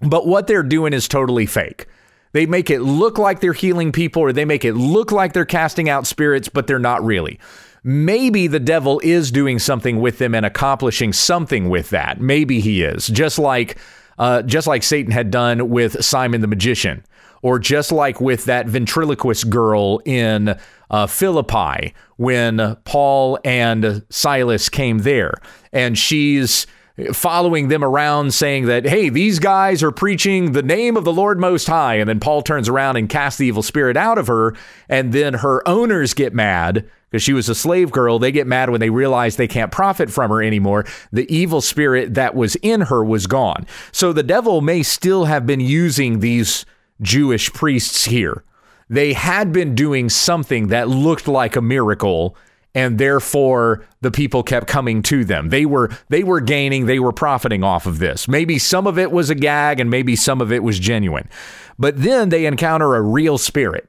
But 0.00 0.26
what 0.26 0.46
they're 0.46 0.62
doing 0.62 0.92
is 0.92 1.06
totally 1.06 1.46
fake. 1.46 1.86
They 2.32 2.46
make 2.46 2.70
it 2.70 2.80
look 2.80 3.18
like 3.18 3.40
they're 3.40 3.52
healing 3.52 3.92
people 3.92 4.22
or 4.22 4.32
they 4.32 4.46
make 4.46 4.64
it 4.64 4.72
look 4.72 5.12
like 5.12 5.34
they're 5.34 5.44
casting 5.44 5.88
out 5.88 6.06
spirits, 6.06 6.48
but 6.48 6.66
they're 6.66 6.78
not 6.78 7.04
really. 7.04 7.38
Maybe 7.84 8.46
the 8.46 8.60
devil 8.60 9.00
is 9.04 9.30
doing 9.30 9.58
something 9.58 10.00
with 10.00 10.18
them 10.18 10.34
and 10.34 10.46
accomplishing 10.46 11.12
something 11.12 11.68
with 11.68 11.90
that. 11.90 12.20
Maybe 12.20 12.60
he 12.60 12.82
is, 12.82 13.08
just 13.08 13.38
like 13.38 13.76
uh, 14.18 14.42
just 14.42 14.66
like 14.66 14.82
Satan 14.82 15.10
had 15.10 15.30
done 15.30 15.68
with 15.68 16.02
Simon 16.04 16.42
the 16.42 16.46
magician, 16.46 17.04
or 17.42 17.58
just 17.58 17.92
like 17.92 18.20
with 18.20 18.44
that 18.46 18.66
ventriloquist 18.66 19.50
girl 19.50 20.00
in 20.04 20.56
uh, 20.90 21.06
Philippi 21.06 21.94
when 22.16 22.76
Paul 22.84 23.38
and 23.44 24.04
Silas 24.08 24.68
came 24.68 24.98
there. 24.98 25.34
And 25.72 25.98
she's 25.98 26.66
following 27.12 27.68
them 27.68 27.82
around 27.82 28.34
saying 28.34 28.66
that, 28.66 28.84
hey, 28.86 29.08
these 29.08 29.38
guys 29.38 29.82
are 29.82 29.90
preaching 29.90 30.52
the 30.52 30.62
name 30.62 30.96
of 30.96 31.04
the 31.04 31.12
Lord 31.12 31.40
Most 31.40 31.66
High. 31.66 31.94
And 31.94 32.08
then 32.08 32.20
Paul 32.20 32.42
turns 32.42 32.68
around 32.68 32.96
and 32.96 33.08
casts 33.08 33.38
the 33.38 33.46
evil 33.46 33.62
spirit 33.62 33.96
out 33.96 34.18
of 34.18 34.26
her. 34.26 34.54
And 34.88 35.12
then 35.12 35.34
her 35.34 35.66
owners 35.66 36.14
get 36.14 36.34
mad 36.34 36.88
because 37.10 37.22
she 37.22 37.32
was 37.32 37.48
a 37.48 37.54
slave 37.54 37.90
girl. 37.90 38.18
They 38.18 38.30
get 38.30 38.46
mad 38.46 38.70
when 38.70 38.80
they 38.80 38.90
realize 38.90 39.36
they 39.36 39.48
can't 39.48 39.72
profit 39.72 40.10
from 40.10 40.30
her 40.30 40.42
anymore. 40.42 40.84
The 41.12 41.30
evil 41.34 41.60
spirit 41.60 42.14
that 42.14 42.34
was 42.34 42.56
in 42.56 42.82
her 42.82 43.02
was 43.04 43.26
gone. 43.26 43.66
So 43.90 44.12
the 44.12 44.22
devil 44.22 44.60
may 44.60 44.82
still 44.82 45.24
have 45.24 45.46
been 45.46 45.60
using 45.60 46.20
these 46.20 46.66
Jewish 47.02 47.52
priests 47.52 48.06
here 48.06 48.44
they 48.92 49.14
had 49.14 49.54
been 49.54 49.74
doing 49.74 50.10
something 50.10 50.68
that 50.68 50.86
looked 50.86 51.26
like 51.26 51.56
a 51.56 51.62
miracle 51.62 52.36
and 52.74 52.98
therefore 52.98 53.86
the 54.02 54.10
people 54.10 54.42
kept 54.42 54.66
coming 54.66 55.00
to 55.02 55.24
them. 55.24 55.48
They 55.48 55.64
were 55.64 55.90
they 56.10 56.22
were 56.22 56.42
gaining, 56.42 56.84
they 56.84 56.98
were 56.98 57.12
profiting 57.12 57.64
off 57.64 57.86
of 57.86 58.00
this. 58.00 58.28
Maybe 58.28 58.58
some 58.58 58.86
of 58.86 58.98
it 58.98 59.10
was 59.10 59.30
a 59.30 59.34
gag 59.34 59.80
and 59.80 59.88
maybe 59.88 60.14
some 60.14 60.42
of 60.42 60.52
it 60.52 60.62
was 60.62 60.78
genuine. 60.78 61.30
But 61.78 62.02
then 62.02 62.28
they 62.28 62.44
encounter 62.44 62.94
a 62.94 63.00
real 63.00 63.38
spirit. 63.38 63.88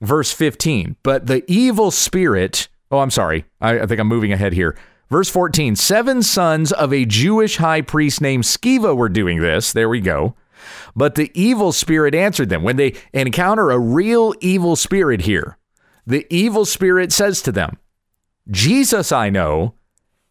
Verse 0.00 0.30
15. 0.32 0.94
But 1.02 1.26
the 1.26 1.42
evil 1.50 1.90
spirit, 1.90 2.68
oh, 2.92 3.00
I'm 3.00 3.10
sorry. 3.10 3.46
I, 3.60 3.80
I 3.80 3.86
think 3.86 3.98
I'm 3.98 4.06
moving 4.06 4.32
ahead 4.32 4.52
here. 4.52 4.76
Verse 5.10 5.28
14. 5.28 5.74
Seven 5.74 6.22
sons 6.22 6.70
of 6.72 6.92
a 6.92 7.04
Jewish 7.04 7.56
high 7.56 7.80
priest 7.80 8.20
named 8.20 8.44
Sceva 8.44 8.94
were 8.94 9.08
doing 9.08 9.40
this. 9.40 9.72
There 9.72 9.88
we 9.88 10.00
go. 10.00 10.36
But 10.94 11.14
the 11.14 11.30
evil 11.34 11.72
spirit 11.72 12.14
answered 12.14 12.48
them. 12.48 12.62
When 12.62 12.76
they 12.76 12.94
encounter 13.12 13.70
a 13.70 13.78
real 13.78 14.34
evil 14.40 14.76
spirit 14.76 15.22
here, 15.22 15.58
the 16.06 16.26
evil 16.30 16.64
spirit 16.64 17.12
says 17.12 17.42
to 17.42 17.52
them, 17.52 17.78
Jesus 18.50 19.10
I 19.12 19.28
know, 19.28 19.74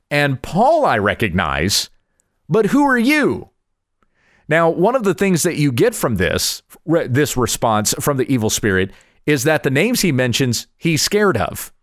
and 0.09 0.41
Paul 0.41 0.85
I 0.85 0.97
recognize, 0.97 1.89
but 2.47 2.67
who 2.67 2.83
are 2.83 2.97
you? 2.97 3.49
Now, 4.47 4.69
one 4.69 4.95
of 4.95 5.03
the 5.03 5.15
things 5.15 5.43
that 5.43 5.57
you 5.57 5.71
get 5.71 5.95
from 5.95 6.15
this, 6.15 6.61
this 6.85 7.35
response 7.35 7.93
from 7.99 8.17
the 8.17 8.31
evil 8.31 8.49
spirit, 8.49 8.91
is 9.25 9.43
that 9.43 9.63
the 9.63 9.71
names 9.71 10.01
he 10.01 10.11
mentions, 10.11 10.67
he's 10.77 11.01
scared 11.01 11.35
of. 11.35 11.73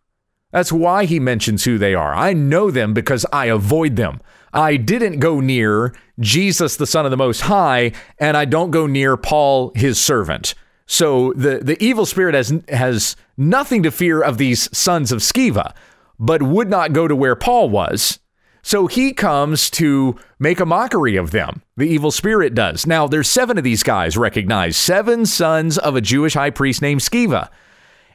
That's 0.53 0.73
why 0.73 1.07
he 1.07 1.19
mentions 1.19 1.65
who 1.65 1.77
they 1.77 1.95
are. 1.95 2.15
I 2.15 2.35
know 2.35 2.71
them 2.71 2.95
because 2.95 3.27
I 3.33 3.47
avoid 3.47 3.97
them. 3.97 4.21
I 4.53 4.77
didn't 4.77 5.19
go 5.19 5.41
near 5.41 5.95
Jesus, 6.21 6.77
the 6.77 6.87
Son 6.87 7.05
of 7.05 7.11
the 7.11 7.17
Most 7.17 7.43
High, 7.43 7.93
and 8.19 8.37
I 8.37 8.45
don't 8.45 8.71
go 8.71 8.87
near 8.87 9.17
Paul, 9.17 9.73
his 9.75 9.99
servant. 9.99 10.55
So 10.87 11.33
the, 11.35 11.59
the 11.59 11.83
evil 11.83 12.05
spirit 12.05 12.35
has, 12.35 12.53
has 12.69 13.17
nothing 13.37 13.83
to 13.85 13.91
fear 13.91 14.21
of 14.21 14.39
these 14.39 14.75
sons 14.77 15.11
of 15.11 15.21
Sceva, 15.21 15.75
but 16.19 16.43
would 16.43 16.69
not 16.69 16.93
go 16.93 17.09
to 17.09 17.17
where 17.17 17.37
Paul 17.37 17.71
was. 17.71 18.19
So 18.63 18.87
he 18.87 19.13
comes 19.13 19.71
to 19.71 20.17
make 20.39 20.61
a 20.61 20.67
mockery 20.67 21.17
of 21.17 21.31
them. 21.31 21.63
The 21.77 21.89
evil 21.89 22.11
spirit 22.11 22.55
does. 22.55 22.87
Now, 22.87 23.09
there's 23.09 23.29
seven 23.29 23.59
of 23.59 23.65
these 23.65 23.83
guys 23.83 24.17
recognized, 24.17 24.77
seven 24.77 25.27
sons 25.27 25.79
of 25.79 25.97
a 25.97 26.01
Jewish 26.01 26.35
high 26.35 26.51
priest 26.51 26.83
named 26.83 27.01
Sceva 27.01 27.49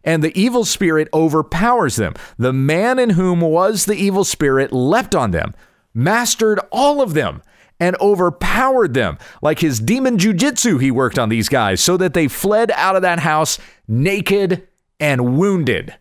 and 0.08 0.24
the 0.24 0.40
evil 0.40 0.64
spirit 0.64 1.10
overpowers 1.14 1.98
them. 1.98 2.14
The 2.38 2.54
man 2.54 2.98
in 2.98 3.12
whom 3.12 3.42
was 3.42 3.86
the 3.86 3.96
evil 3.96 4.24
spirit 4.24 4.72
leapt 4.72 5.14
on 5.14 5.32
them, 5.32 5.54
mastered 5.98 6.60
all 6.72 7.02
of 7.02 7.16
them, 7.16 7.42
and 7.80 7.96
overpowered 8.00 8.94
them. 8.94 9.18
Like 9.42 9.60
his 9.60 9.80
demon 9.80 10.18
jujitsu, 10.18 10.82
he 10.82 10.92
worked 10.92 11.20
on 11.20 11.30
these 11.30 11.50
guys 11.50 11.82
so 11.82 11.98
that 11.98 12.14
they 12.14 12.28
fled 12.28 12.72
out 12.72 12.96
of 12.96 13.02
that 13.02 13.20
house 13.20 13.60
naked 13.88 14.68
and 15.00 15.38
wounded, 15.38 15.96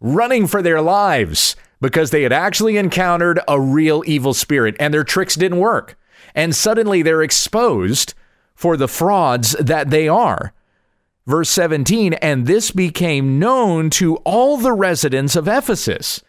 running 0.00 0.46
for 0.46 0.62
their 0.62 0.80
lives 0.80 1.56
because 1.80 2.10
they 2.10 2.22
had 2.22 2.32
actually 2.32 2.76
encountered 2.76 3.40
a 3.46 3.60
real 3.60 4.02
evil 4.06 4.34
spirit 4.34 4.76
and 4.80 4.92
their 4.92 5.04
tricks 5.04 5.34
didn't 5.34 5.58
work. 5.58 5.98
And 6.34 6.54
suddenly 6.54 7.02
they're 7.02 7.22
exposed 7.22 8.14
for 8.54 8.76
the 8.76 8.88
frauds 8.88 9.52
that 9.52 9.90
they 9.90 10.08
are. 10.08 10.52
Verse 11.26 11.48
17, 11.50 12.14
and 12.14 12.46
this 12.46 12.70
became 12.70 13.38
known 13.38 13.88
to 13.90 14.16
all 14.18 14.58
the 14.58 14.72
residents 14.72 15.36
of 15.36 15.48
Ephesus, 15.48 16.22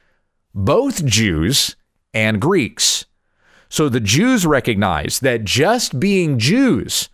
both 0.53 1.05
Jews 1.05 1.75
and 2.15 2.41
Greeks. 2.41 3.05
So 3.69 3.89
the 3.89 3.99
Jews 3.99 4.45
recognize 4.45 5.19
that 5.19 5.43
just 5.43 5.99
being 5.99 6.39
Jews 6.39 7.09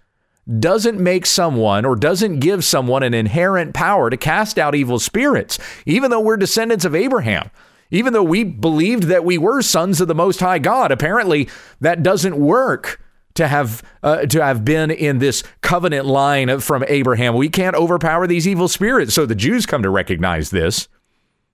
doesn't 0.60 1.00
make 1.00 1.25
someone 1.25 1.86
or 1.86 1.96
doesn't 1.96 2.39
give 2.39 2.63
someone 2.63 3.03
an 3.03 3.13
inherent 3.13 3.74
power 3.74 4.10
to 4.10 4.17
cast 4.17 4.58
out 4.58 4.75
evil 4.75 5.00
spirits, 5.00 5.60
even 5.86 6.12
though 6.12 6.20
we're 6.20 6.38
descendants 6.38 6.86
of 6.86 6.96
Abraham. 6.96 7.50
Even 7.93 8.13
though 8.13 8.24
we 8.24 8.46
believed 8.46 9.03
that 9.03 9.25
we 9.25 9.38
were 9.38 9.62
sons 9.62 10.00
of 10.00 10.08
the 10.08 10.15
Most 10.15 10.39
High 10.39 10.60
God, 10.60 10.91
apparently 10.93 11.50
that 11.81 12.03
doesn't 12.03 12.38
work 12.38 13.01
to 13.34 13.48
have 13.48 13.84
uh, 14.01 14.25
to 14.27 14.43
have 14.43 14.63
been 14.63 14.91
in 14.91 15.20
this 15.20 15.43
covenant 15.62 16.05
line 16.05 16.60
from 16.60 16.86
Abraham. 16.88 17.36
We 17.36 17.50
can't 17.50 17.75
overpower 17.75 18.27
these 18.27 18.48
evil 18.48 18.67
spirits. 18.67 19.13
So 19.13 19.25
the 19.25 19.36
Jews 19.36 19.65
come 19.65 19.84
to 19.84 19.89
recognize 19.89 20.51
this. 20.51 20.88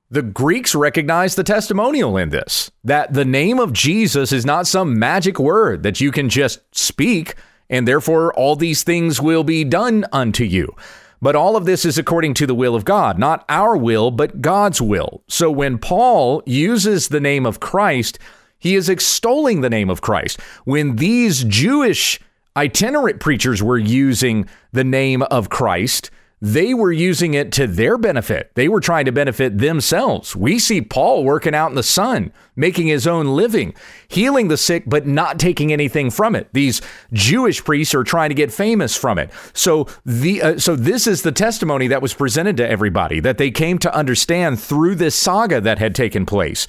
The 0.10 0.22
Greeks 0.22 0.74
recognize 0.74 1.36
the 1.36 1.44
testimonial 1.44 2.16
in 2.16 2.30
this 2.30 2.72
that 2.86 3.12
the 3.12 3.26
name 3.26 3.60
of 3.60 3.74
Jesus 3.74 4.32
is 4.32 4.46
not 4.46 4.66
some 4.66 4.98
magic 4.98 5.38
word 5.38 5.84
that 5.84 6.00
you 6.00 6.12
can 6.12 6.30
just 6.30 6.60
speak 6.72 7.36
and 7.70 7.86
therefore 7.86 8.34
all 8.34 8.56
these 8.56 8.84
things 8.84 9.22
will 9.22 9.44
be 9.44 9.66
done 9.66 10.06
unto 10.14 10.46
you. 10.46 10.74
But 11.22 11.36
all 11.36 11.58
of 11.58 11.66
this 11.66 11.84
is 11.84 11.98
according 11.98 12.36
to 12.36 12.48
the 12.48 12.56
will 12.56 12.74
of 12.74 12.86
God, 12.86 13.20
not 13.20 13.44
our 13.50 13.76
will, 13.76 14.12
but 14.12 14.40
God's 14.42 14.82
will. 14.82 15.24
So 15.28 15.52
when 15.52 15.78
Paul 15.78 16.42
uses 16.46 17.10
the 17.10 17.20
name 17.20 17.46
of 17.46 17.60
Christ, 17.60 18.18
he 18.60 18.76
is 18.76 18.88
extolling 18.88 19.60
the 19.60 19.70
name 19.70 19.90
of 19.90 20.02
Christ. 20.02 20.40
When 20.64 20.96
these 20.96 21.44
Jewish 21.44 22.20
itinerant 22.56 23.20
preachers 23.20 23.62
were 23.62 23.78
using 23.78 24.48
the 24.72 24.86
name 24.86 25.22
of 25.24 25.50
Christ, 25.50 26.12
they 26.40 26.74
were 26.74 26.92
using 26.92 27.34
it 27.34 27.52
to 27.54 27.66
their 27.66 27.98
benefit. 27.98 28.52
They 28.54 28.68
were 28.68 28.80
trying 28.80 29.06
to 29.06 29.12
benefit 29.12 29.58
themselves. 29.58 30.36
We 30.36 30.60
see 30.60 30.82
Paul 30.82 31.24
working 31.24 31.56
out 31.56 31.70
in 31.72 31.76
the 31.76 31.82
sun, 31.82 32.32
making 32.56 32.88
his 32.88 33.08
own 33.08 33.26
living, 33.26 33.74
healing 34.08 34.48
the 34.48 34.58
sick, 34.58 34.84
but 34.86 35.08
not 35.08 35.40
taking 35.40 35.74
anything 35.74 36.12
from 36.12 36.36
it. 36.36 36.48
These 36.54 36.82
Jewish 37.12 37.64
priests 37.64 37.96
are 37.96 38.04
trying 38.04 38.30
to 38.30 38.36
get 38.36 38.54
famous 38.54 38.96
from 38.96 39.18
it. 39.18 39.32
So 39.54 39.88
the 40.06 40.42
uh, 40.44 40.58
so 40.60 40.76
this 40.76 41.08
is 41.08 41.24
the 41.24 41.32
testimony 41.32 41.88
that 41.88 42.04
was 42.04 42.14
presented 42.14 42.56
to 42.58 42.70
everybody 42.70 43.20
that 43.22 43.40
they 43.40 43.50
came 43.50 43.80
to 43.80 43.96
understand 43.96 44.60
through 44.60 44.96
this 44.96 45.16
saga 45.16 45.60
that 45.62 45.80
had 45.80 45.96
taken 45.96 46.26
place 46.28 46.68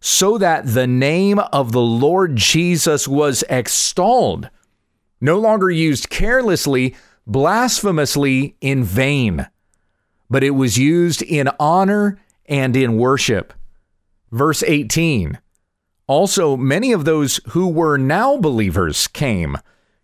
so 0.00 0.38
that 0.38 0.64
the 0.64 0.86
name 0.86 1.40
of 1.52 1.72
the 1.72 1.80
Lord 1.80 2.36
Jesus 2.36 3.08
was 3.08 3.42
extolled. 3.50 4.48
no 5.20 5.38
longer 5.38 5.70
used 5.70 6.08
carelessly, 6.08 6.94
blasphemously, 7.28 8.56
in 8.60 8.82
vain, 8.82 9.46
but 10.30 10.42
it 10.42 10.50
was 10.50 10.78
used 10.78 11.22
in 11.22 11.48
honor 11.60 12.18
and 12.46 12.74
in 12.74 12.96
worship. 12.96 13.52
Verse 14.32 14.62
18 14.62 15.38
Also, 16.06 16.56
many 16.56 16.90
of 16.90 17.04
those 17.04 17.38
who 17.50 17.68
were 17.68 17.98
now 17.98 18.38
believers 18.38 19.06
came, 19.06 19.58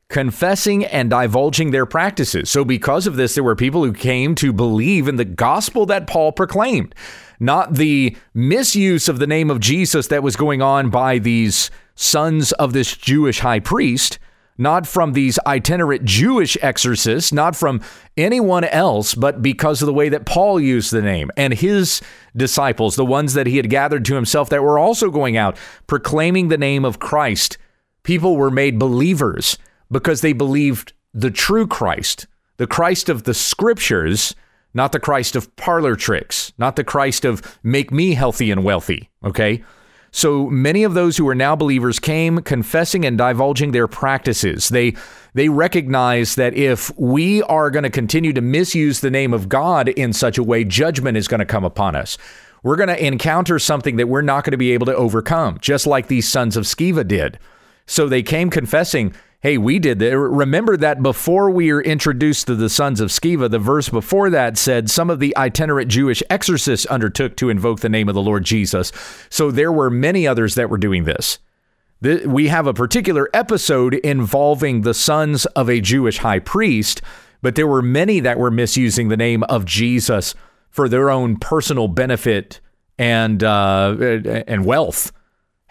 confessing 0.09 0.85
and 0.85 1.11
divulging 1.11 1.71
their 1.71 1.87
practices. 1.87 2.51
So, 2.51 2.65
because 2.65 3.07
of 3.07 3.17
this, 3.17 3.35
there 3.35 3.45
were 3.45 3.57
people 3.57 3.85
who 3.85 3.93
came 3.95 4.35
to 4.37 4.53
believe 4.53 5.09
in 5.09 5.17
the 5.17 5.25
gospel 5.25 5.87
that 5.87 6.07
Paul 6.07 6.31
proclaimed, 6.31 6.95
not 7.41 7.75
the 7.75 8.17
misuse 8.35 9.09
of 9.09 9.19
the 9.19 9.27
name 9.27 9.51
of 9.51 9.61
Jesus 9.61 10.09
that 10.09 10.23
was 10.23 10.37
going 10.37 10.61
on 10.61 10.91
by 10.91 11.19
these 11.19 11.71
sons 11.95 12.53
of 12.53 12.73
this 12.75 12.97
Jewish 12.97 13.41
high 13.41 13.61
priest 13.61 14.19
not 14.57 14.87
from 14.87 15.13
these 15.13 15.39
itinerant 15.47 16.05
Jewish 16.05 16.57
exorcists, 16.63 17.33
not 17.33 17.57
from 17.57 17.81
anyone 18.17 18.65
else, 18.65 19.15
but 19.15 19.43
because 19.43 19.83
of 19.83 19.87
the 19.87 19.95
way 19.95 20.09
that 20.09 20.27
Paul 20.27 20.61
used 20.61 20.93
the 20.93 21.03
name 21.03 21.31
and 21.37 21.53
his 21.53 22.01
disciples, 22.37 22.97
the 22.97 23.05
ones 23.05 23.35
that 23.35 23.47
he 23.47 23.57
had 23.57 23.71
gathered 23.71 24.05
to 24.07 24.15
himself 24.15 24.49
that 24.51 24.63
were 24.63 24.79
also 24.79 25.11
going 25.11 25.37
out 25.37 25.57
proclaiming 25.87 26.49
the 26.49 26.59
name 26.59 26.85
of 26.85 26.99
Christ. 26.99 27.59
People 28.05 28.37
were 28.37 28.51
made 28.51 28.79
believers 28.79 29.59
because 29.91 30.21
they 30.21 30.33
believed 30.33 30.93
the 31.13 31.31
true 31.31 31.67
Christ, 31.67 32.27
the 32.57 32.67
Christ 32.67 33.09
of 33.09 33.25
the 33.25 33.35
scriptures, 33.35 34.35
not 34.73 34.93
the 34.93 35.01
Christ 35.01 35.37
of 35.37 35.55
parlor 35.57 35.97
tricks, 35.97 36.53
not 36.59 36.77
the 36.77 36.85
Christ 36.85 37.25
of 37.25 37.59
make 37.63 37.93
me 37.93 38.15
healthy 38.15 38.51
and 38.51 38.65
wealthy, 38.65 39.11
okay? 39.25 39.65
So 40.15 40.49
many 40.49 40.85
of 40.85 40.95
those 40.95 41.17
who 41.17 41.27
are 41.29 41.35
now 41.35 41.57
believers 41.57 41.99
came 41.99 42.39
confessing 42.39 43.05
and 43.05 43.19
divulging 43.19 43.73
their 43.73 43.89
practices. 43.89 44.69
They 44.69 44.95
they 45.35 45.49
recognize 45.49 46.37
that 46.37 46.55
if 46.55 46.97
we 46.97 47.43
are 47.43 47.69
going 47.69 47.83
to 47.83 47.91
continue 47.91 48.33
to 48.33 48.41
misuse 48.41 49.01
the 49.01 49.11
name 49.11 49.35
of 49.35 49.49
God 49.49 49.89
in 49.89 50.13
such 50.13 50.39
a 50.39 50.45
way, 50.45 50.63
judgment 50.63 51.17
is 51.17 51.27
going 51.27 51.41
to 51.41 51.45
come 51.45 51.65
upon 51.65 51.97
us. 51.97 52.17
We're 52.63 52.77
going 52.77 52.91
to 52.91 53.05
encounter 53.05 53.59
something 53.59 53.97
that 53.97 54.07
we're 54.07 54.23
not 54.23 54.45
going 54.45 54.53
to 54.53 54.57
be 54.57 54.71
able 54.71 54.87
to 54.87 54.95
overcome, 54.95 55.59
just 55.61 55.85
like 55.85 56.07
these 56.07 56.29
sons 56.29 56.57
of 56.57 56.63
Sceva 56.63 57.07
did. 57.07 57.41
So 57.87 58.09
they 58.09 58.23
came 58.23 58.51
confessing, 58.51 59.17
hey, 59.45 59.59
we 59.59 59.79
did 59.79 59.99
that. 59.99 60.19
Remember 60.19 60.75
that 60.75 61.03
before 61.03 61.51
we 61.51 61.71
were 61.71 61.83
introduced 61.83 62.47
to 62.47 62.55
the 62.55 62.71
sons 62.71 62.99
of 62.99 63.11
Sceva, 63.11 63.51
the 63.51 63.59
verse 63.59 63.91
before 63.91 64.31
that 64.31 64.57
said 64.57 64.91
some 64.91 65.11
of 65.11 65.21
the 65.21 65.37
itinerant 65.37 65.91
Jewish 65.91 66.23
exorcists 66.31 66.87
undertook 66.87 67.37
to 67.37 67.51
invoke 67.51 67.81
the 67.81 67.91
name 67.91 68.09
of 68.09 68.15
the 68.15 68.23
Lord 68.23 68.45
Jesus. 68.45 68.91
So 69.29 69.51
there 69.51 69.71
were 69.71 69.91
many 69.91 70.27
others 70.27 70.55
that 70.55 70.71
were 70.71 70.79
doing 70.79 71.05
this. 71.05 71.39
We 72.01 72.49
have 72.49 72.67
a 72.67 72.73
particular 72.73 73.29
episode 73.35 73.95
involving 73.95 74.81
the 74.81 74.95
sons 74.95 75.45
of 75.47 75.69
a 75.69 75.83
Jewish 75.83 76.19
high 76.19 76.39
priest, 76.39 77.03
but 77.43 77.55
there 77.55 77.69
were 77.69 77.83
many 77.83 78.21
that 78.21 78.39
were 78.39 78.51
misusing 78.51 79.09
the 79.09 79.17
name 79.17 79.43
of 79.45 79.67
Jesus 79.67 80.35
for 80.71 80.89
their 80.89 81.11
own 81.11 81.37
personal 81.37 81.89
benefit 81.89 82.61
and 82.99 83.45
uh, 83.45 83.95
and 84.47 84.65
wealth 84.65 85.13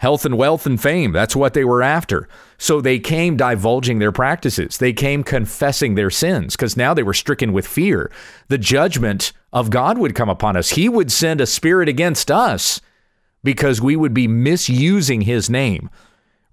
health 0.04 0.26
and 0.26 0.36
wealth 0.36 0.66
and 0.66 0.82
fame. 0.82 1.12
That's 1.12 1.34
what 1.34 1.54
they 1.54 1.64
were 1.64 1.82
after. 1.82 2.28
So 2.58 2.82
they 2.82 2.98
came 2.98 3.38
divulging 3.38 4.00
their 4.00 4.12
practices. 4.12 4.76
They 4.76 4.92
came 4.92 5.24
confessing 5.24 5.94
their 5.94 6.10
sins 6.10 6.56
because 6.56 6.76
now 6.76 6.92
they 6.92 7.02
were 7.02 7.14
stricken 7.14 7.54
with 7.54 7.66
fear. 7.66 8.12
The 8.48 8.58
judgment 8.58 9.32
of 9.50 9.70
God 9.70 9.96
would 9.96 10.14
come 10.14 10.28
upon 10.28 10.58
us. 10.58 10.68
He 10.68 10.90
would 10.90 11.10
send 11.10 11.40
a 11.40 11.46
spirit 11.46 11.88
against 11.88 12.30
us 12.30 12.82
because 13.42 13.80
we 13.80 13.96
would 13.96 14.12
be 14.12 14.28
misusing 14.28 15.22
his 15.22 15.48
name. 15.48 15.88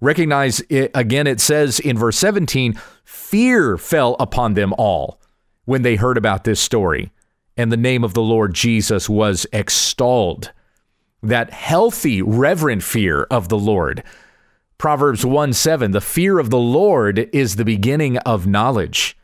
Recognize 0.00 0.60
it, 0.70 0.90
again, 0.94 1.26
it 1.26 1.38
says 1.38 1.78
in 1.78 1.98
verse 1.98 2.16
17, 2.16 2.80
fear 3.04 3.76
fell 3.76 4.16
upon 4.18 4.54
them 4.54 4.72
all 4.78 5.20
when 5.66 5.82
they 5.82 5.96
heard 5.96 6.16
about 6.16 6.44
this 6.44 6.58
story, 6.58 7.12
and 7.58 7.70
the 7.70 7.76
name 7.76 8.02
of 8.02 8.14
the 8.14 8.22
Lord 8.22 8.54
Jesus 8.54 9.10
was 9.10 9.44
extolled 9.52 10.52
that 11.22 11.50
healthy, 11.50 12.20
reverent 12.22 12.82
fear 12.82 13.24
of 13.30 13.48
the 13.48 13.58
Lord. 13.58 14.02
Proverbs 14.78 15.24
1 15.24 15.52
7, 15.52 15.92
the 15.92 16.00
fear 16.00 16.38
of 16.38 16.50
the 16.50 16.58
Lord 16.58 17.28
is 17.32 17.56
the 17.56 17.64
beginning 17.64 18.18
of 18.18 18.46
knowledge. 18.46 19.16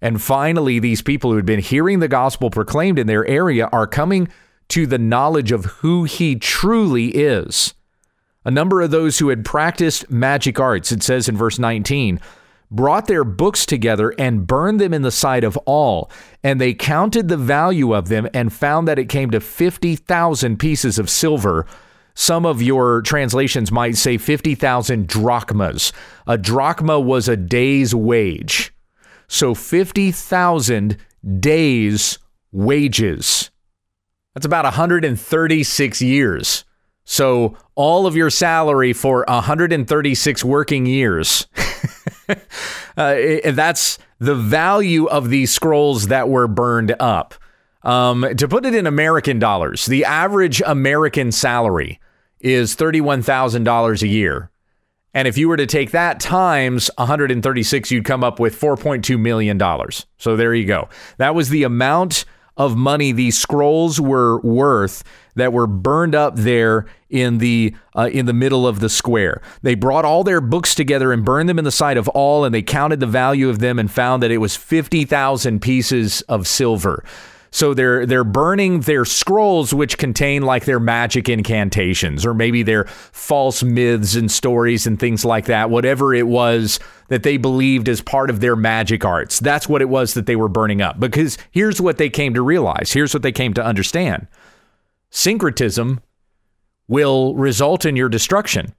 And 0.00 0.20
finally, 0.20 0.78
these 0.78 1.02
people 1.02 1.30
who 1.30 1.36
had 1.36 1.46
been 1.46 1.60
hearing 1.60 2.00
the 2.00 2.08
gospel 2.08 2.50
proclaimed 2.50 2.98
in 2.98 3.06
their 3.06 3.26
area 3.26 3.68
are 3.72 3.86
coming 3.86 4.28
to 4.68 4.86
the 4.86 4.98
knowledge 4.98 5.52
of 5.52 5.66
who 5.66 6.04
he 6.04 6.34
truly 6.34 7.08
is. 7.08 7.74
A 8.44 8.50
number 8.50 8.80
of 8.80 8.90
those 8.90 9.18
who 9.18 9.28
had 9.28 9.44
practiced 9.44 10.10
magic 10.10 10.58
arts, 10.58 10.90
it 10.90 11.02
says 11.02 11.28
in 11.28 11.36
verse 11.36 11.58
19, 11.58 12.18
brought 12.72 13.06
their 13.06 13.22
books 13.22 13.66
together 13.66 14.14
and 14.18 14.46
burned 14.46 14.80
them 14.80 14.94
in 14.94 15.02
the 15.02 15.10
sight 15.10 15.44
of 15.44 15.56
all. 15.58 16.10
And 16.42 16.60
they 16.60 16.74
counted 16.74 17.28
the 17.28 17.36
value 17.36 17.94
of 17.94 18.08
them 18.08 18.26
and 18.34 18.52
found 18.52 18.88
that 18.88 18.98
it 18.98 19.08
came 19.08 19.30
to 19.30 19.40
50,000 19.40 20.58
pieces 20.58 20.98
of 20.98 21.10
silver. 21.10 21.66
Some 22.14 22.44
of 22.44 22.62
your 22.62 23.02
translations 23.02 23.70
might 23.70 23.96
say 23.96 24.18
50,000 24.18 25.06
drachmas. 25.06 25.92
A 26.26 26.38
drachma 26.38 26.98
was 26.98 27.28
a 27.28 27.36
day's 27.36 27.94
wage. 27.94 28.72
So 29.28 29.54
50,000 29.54 30.96
days' 31.38 32.18
wages. 32.50 33.50
That's 34.34 34.46
about 34.46 34.64
136 34.64 36.02
years. 36.02 36.64
So 37.04 37.56
all 37.74 38.06
of 38.06 38.16
your 38.16 38.30
salary 38.30 38.92
for 38.92 39.24
136 39.28 40.44
working 40.44 40.86
years. 40.86 41.46
uh, 42.96 43.16
that's 43.52 43.98
the 44.18 44.34
value 44.34 45.06
of 45.06 45.30
these 45.30 45.52
scrolls 45.52 46.08
that 46.08 46.28
were 46.28 46.48
burned 46.48 46.94
up. 47.00 47.34
Um, 47.82 48.26
to 48.36 48.46
put 48.46 48.64
it 48.64 48.74
in 48.74 48.86
American 48.86 49.38
dollars, 49.38 49.86
the 49.86 50.04
average 50.04 50.62
American 50.64 51.32
salary 51.32 52.00
is 52.40 52.76
$31,000 52.76 54.02
a 54.02 54.08
year. 54.08 54.50
And 55.14 55.28
if 55.28 55.36
you 55.36 55.48
were 55.48 55.56
to 55.56 55.66
take 55.66 55.90
that 55.90 56.20
times 56.20 56.90
136, 56.96 57.90
you'd 57.90 58.04
come 58.04 58.24
up 58.24 58.40
with 58.40 58.58
$4.2 58.58 59.18
million. 59.18 59.60
So 60.16 60.36
there 60.36 60.54
you 60.54 60.64
go. 60.64 60.88
That 61.18 61.34
was 61.34 61.50
the 61.50 61.64
amount 61.64 62.24
of 62.56 62.76
money 62.76 63.12
these 63.12 63.38
scrolls 63.38 64.00
were 64.00 64.40
worth 64.40 65.02
that 65.34 65.52
were 65.52 65.66
burned 65.66 66.14
up 66.14 66.36
there 66.36 66.86
in 67.08 67.38
the 67.38 67.74
uh, 67.96 68.08
in 68.12 68.26
the 68.26 68.32
middle 68.32 68.66
of 68.66 68.80
the 68.80 68.88
square. 68.88 69.40
They 69.62 69.74
brought 69.74 70.04
all 70.04 70.24
their 70.24 70.40
books 70.40 70.74
together 70.74 71.12
and 71.12 71.24
burned 71.24 71.48
them 71.48 71.58
in 71.58 71.64
the 71.64 71.70
sight 71.70 71.96
of 71.96 72.08
all, 72.08 72.44
and 72.44 72.54
they 72.54 72.62
counted 72.62 73.00
the 73.00 73.06
value 73.06 73.48
of 73.48 73.58
them 73.58 73.78
and 73.78 73.90
found 73.90 74.22
that 74.22 74.30
it 74.30 74.38
was 74.38 74.56
fifty 74.56 75.04
thousand 75.04 75.60
pieces 75.60 76.22
of 76.22 76.46
silver. 76.46 77.04
So 77.54 77.74
they're 77.74 78.06
they're 78.06 78.24
burning 78.24 78.80
their 78.80 79.04
scrolls, 79.04 79.74
which 79.74 79.98
contain 79.98 80.40
like 80.40 80.64
their 80.64 80.80
magic 80.80 81.28
incantations, 81.28 82.24
or 82.24 82.32
maybe 82.32 82.62
their 82.62 82.84
false 82.86 83.62
myths 83.62 84.14
and 84.14 84.30
stories 84.30 84.86
and 84.86 84.98
things 84.98 85.22
like 85.22 85.44
that. 85.44 85.68
Whatever 85.68 86.14
it 86.14 86.26
was 86.26 86.80
that 87.08 87.24
they 87.24 87.36
believed 87.36 87.90
as 87.90 88.00
part 88.00 88.30
of 88.30 88.40
their 88.40 88.56
magic 88.56 89.04
arts, 89.04 89.38
that's 89.38 89.68
what 89.68 89.82
it 89.82 89.90
was 89.90 90.14
that 90.14 90.24
they 90.24 90.34
were 90.34 90.48
burning 90.48 90.80
up. 90.80 90.98
Because 90.98 91.36
here's 91.50 91.78
what 91.78 91.98
they 91.98 92.08
came 92.08 92.32
to 92.32 92.40
realize. 92.40 92.90
Here's 92.90 93.12
what 93.12 93.22
they 93.22 93.32
came 93.32 93.52
to 93.52 93.62
understand: 93.62 94.28
syncretism 95.10 96.00
will 96.88 97.34
result 97.34 97.84
in 97.84 97.96
your 97.96 98.08
destruction. 98.08 98.74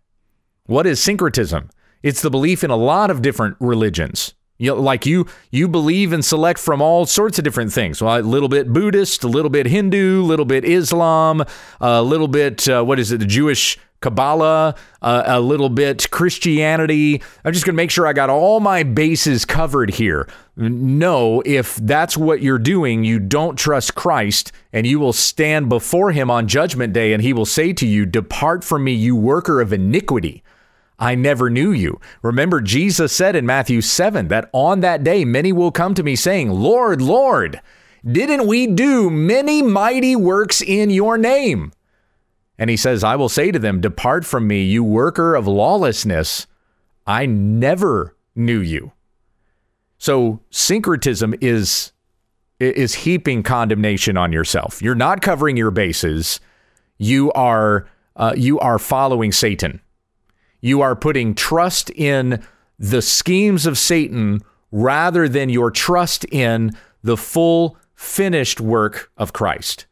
What 0.65 0.87
is 0.87 0.99
syncretism? 0.99 1.69
It's 2.01 2.23
the 2.23 2.31
belief 2.31 2.63
in 2.63 2.71
a 2.71 2.75
lot 2.75 3.11
of 3.11 3.21
different 3.21 3.55
religions. 3.59 4.33
You 4.59 4.75
know, 4.75 4.81
like 4.81 5.05
you 5.05 5.25
you 5.51 5.67
believe 5.67 6.13
and 6.13 6.23
select 6.23 6.59
from 6.59 6.81
all 6.81 7.05
sorts 7.05 7.37
of 7.37 7.43
different 7.43 7.73
things. 7.73 8.01
Well, 8.01 8.19
a 8.19 8.21
little 8.21 8.49
bit 8.49 8.71
Buddhist, 8.71 9.23
a 9.23 9.27
little 9.27 9.49
bit 9.49 9.65
Hindu, 9.65 10.21
a 10.21 10.25
little 10.25 10.45
bit 10.45 10.63
Islam, 10.63 11.43
a 11.81 12.01
little 12.01 12.27
bit 12.27 12.69
uh, 12.69 12.83
what 12.83 12.99
is 12.99 13.11
it, 13.11 13.19
the 13.19 13.25
Jewish 13.25 13.77
Kabbalah, 14.03 14.75
uh, 15.01 15.23
a 15.25 15.39
little 15.39 15.69
bit 15.69 16.11
Christianity. 16.11 17.21
I'm 17.43 17.53
just 17.53 17.65
going 17.65 17.73
to 17.73 17.77
make 17.77 17.89
sure 17.89 18.05
I 18.05 18.11
got 18.11 18.29
all 18.29 18.59
my 18.59 18.83
bases 18.83 19.45
covered 19.45 19.91
here. 19.91 20.27
No, 20.57 21.41
if 21.45 21.77
that's 21.77 22.17
what 22.17 22.41
you're 22.41 22.59
doing, 22.59 23.05
you 23.05 23.17
don't 23.17 23.57
trust 23.57 23.95
Christ, 23.95 24.51
and 24.73 24.85
you 24.85 24.99
will 24.99 25.13
stand 25.13 25.69
before 25.69 26.11
him 26.11 26.29
on 26.29 26.49
judgment 26.49 26.91
day, 26.91 27.13
and 27.13 27.23
he 27.23 27.31
will 27.31 27.45
say 27.45 27.71
to 27.73 27.87
you, 27.87 28.05
Depart 28.05 28.65
from 28.65 28.83
me, 28.83 28.91
you 28.93 29.15
worker 29.15 29.61
of 29.61 29.71
iniquity. 29.71 30.43
I 30.99 31.15
never 31.15 31.49
knew 31.49 31.71
you. 31.71 31.99
Remember, 32.21 32.61
Jesus 32.61 33.11
said 33.11 33.35
in 33.35 33.45
Matthew 33.45 33.81
7 33.81 34.27
that 34.27 34.49
on 34.53 34.81
that 34.81 35.03
day 35.03 35.25
many 35.25 35.51
will 35.51 35.71
come 35.71 35.93
to 35.95 36.03
me 36.03 36.15
saying, 36.15 36.49
Lord, 36.51 37.01
Lord, 37.01 37.61
didn't 38.09 38.47
we 38.47 38.67
do 38.67 39.09
many 39.09 39.61
mighty 39.61 40.15
works 40.15 40.61
in 40.61 40.89
your 40.89 41.17
name? 41.17 41.71
And 42.57 42.69
he 42.69 42.77
says, 42.77 43.03
I 43.03 43.15
will 43.15 43.29
say 43.29 43.51
to 43.51 43.59
them, 43.59 43.81
Depart 43.81 44.25
from 44.25 44.47
me, 44.47 44.63
you 44.63 44.83
worker 44.83 45.35
of 45.35 45.47
lawlessness. 45.47 46.47
I 47.05 47.25
never 47.25 48.15
knew 48.35 48.59
you. 48.59 48.91
So 49.97 50.41
syncretism 50.49 51.35
is 51.41 51.91
is 52.59 52.93
heaping 52.93 53.43
condemnation 53.43 54.15
on 54.15 54.31
yourself. 54.31 54.81
You're 54.81 54.95
not 54.95 55.21
covering 55.21 55.57
your 55.57 55.71
bases. 55.71 56.39
You 56.97 57.31
are 57.33 57.87
uh, 58.15 58.33
you 58.37 58.59
are 58.59 58.79
following 58.79 59.31
Satan. 59.31 59.81
You 60.63 60.79
are 60.79 60.95
putting 60.95 61.35
trust 61.35 61.89
in 61.89 62.41
the 62.79 63.01
schemes 63.01 63.65
of 63.65 63.77
Satan 63.77 64.41
rather 64.71 65.27
than 65.27 65.49
your 65.49 65.69
trust 65.69 66.23
in 66.31 66.71
the 67.03 67.17
full 67.17 67.77
finished 67.95 68.61
work 68.61 69.11
of 69.17 69.33
Christ. 69.33 69.87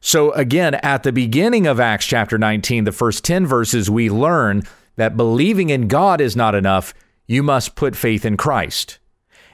So, 0.00 0.32
again, 0.32 0.74
at 0.74 1.04
the 1.04 1.12
beginning 1.12 1.68
of 1.68 1.78
Acts 1.78 2.06
chapter 2.06 2.38
19, 2.38 2.82
the 2.82 2.90
first 2.90 3.22
10 3.22 3.46
verses, 3.46 3.88
we 3.88 4.10
learn 4.10 4.64
that 4.96 5.16
believing 5.16 5.70
in 5.70 5.86
God 5.86 6.20
is 6.20 6.34
not 6.34 6.56
enough. 6.56 6.92
You 7.28 7.44
must 7.44 7.76
put 7.76 7.94
faith 7.94 8.24
in 8.24 8.36
Christ. 8.36 8.98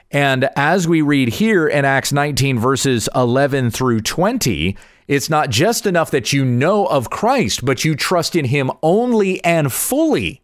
And 0.09 0.49
as 0.55 0.87
we 0.87 1.03
read 1.03 1.29
here 1.29 1.67
in 1.67 1.85
Acts 1.85 2.11
19, 2.11 2.57
verses 2.57 3.07
11 3.13 3.69
through 3.69 4.01
20, 4.01 4.75
it's 5.07 5.29
not 5.29 5.51
just 5.51 5.85
enough 5.85 6.09
that 6.09 6.33
you 6.33 6.43
know 6.43 6.87
of 6.87 7.11
Christ, 7.11 7.63
but 7.63 7.85
you 7.85 7.95
trust 7.95 8.35
in 8.35 8.45
him 8.45 8.71
only 8.81 9.43
and 9.43 9.71
fully. 9.71 10.42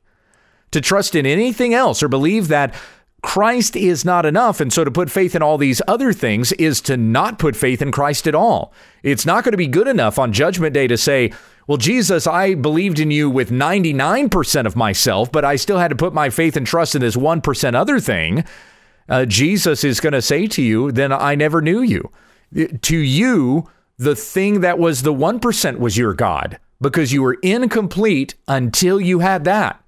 To 0.71 0.82
trust 0.82 1.15
in 1.15 1.25
anything 1.25 1.73
else 1.73 2.03
or 2.03 2.08
believe 2.08 2.47
that 2.49 2.75
Christ 3.21 3.75
is 3.75 4.05
not 4.05 4.25
enough. 4.25 4.62
And 4.62 4.71
so 4.71 4.84
to 4.84 4.91
put 4.91 5.12
faith 5.12 5.36
in 5.36 5.41
all 5.41 5.58
these 5.58 5.82
other 5.88 6.13
things 6.13 6.51
is 6.53 6.79
to 6.82 6.95
not 6.95 7.39
put 7.39 7.55
faith 7.55 7.82
in 7.82 7.91
Christ 7.91 8.27
at 8.27 8.36
all. 8.36 8.73
It's 9.03 9.25
not 9.25 9.43
going 9.43 9.51
to 9.51 9.58
be 9.58 9.67
good 9.67 9.88
enough 9.88 10.17
on 10.17 10.32
Judgment 10.32 10.73
Day 10.73 10.88
to 10.88 10.97
say, 10.97 11.32
well, 11.67 11.77
Jesus, 11.77 12.25
I 12.25 12.55
believed 12.55 12.99
in 12.99 13.12
you 13.12 13.29
with 13.29 13.51
99% 13.51 14.65
of 14.65 14.75
myself, 14.75 15.32
but 15.32 15.45
I 15.45 15.55
still 15.55 15.77
had 15.77 15.89
to 15.89 15.95
put 15.95 16.13
my 16.13 16.29
faith 16.29 16.55
and 16.55 16.65
trust 16.65 16.95
in 16.95 17.01
this 17.01 17.15
1% 17.15 17.75
other 17.75 17.99
thing. 17.99 18.43
Uh, 19.08 19.25
Jesus 19.25 19.84
is 19.84 19.99
going 19.99 20.13
to 20.13 20.21
say 20.21 20.47
to 20.47 20.62
you, 20.62 20.91
then 20.91 21.12
I 21.12 21.36
never 21.36 21.62
knew 21.62 21.82
you. 21.82 22.12
To 22.82 22.97
you, 22.97 23.69
the 23.97 24.15
thing 24.15 24.62
that 24.62 24.79
was 24.79 25.03
the 25.03 25.13
1% 25.13 25.77
was 25.77 25.97
your 25.97 26.13
God 26.13 26.58
because 26.82 27.12
you 27.12 27.21
were 27.21 27.38
incomplete 27.43 28.36
until 28.47 28.99
you 28.99 29.19
had 29.19 29.43
that. 29.43 29.84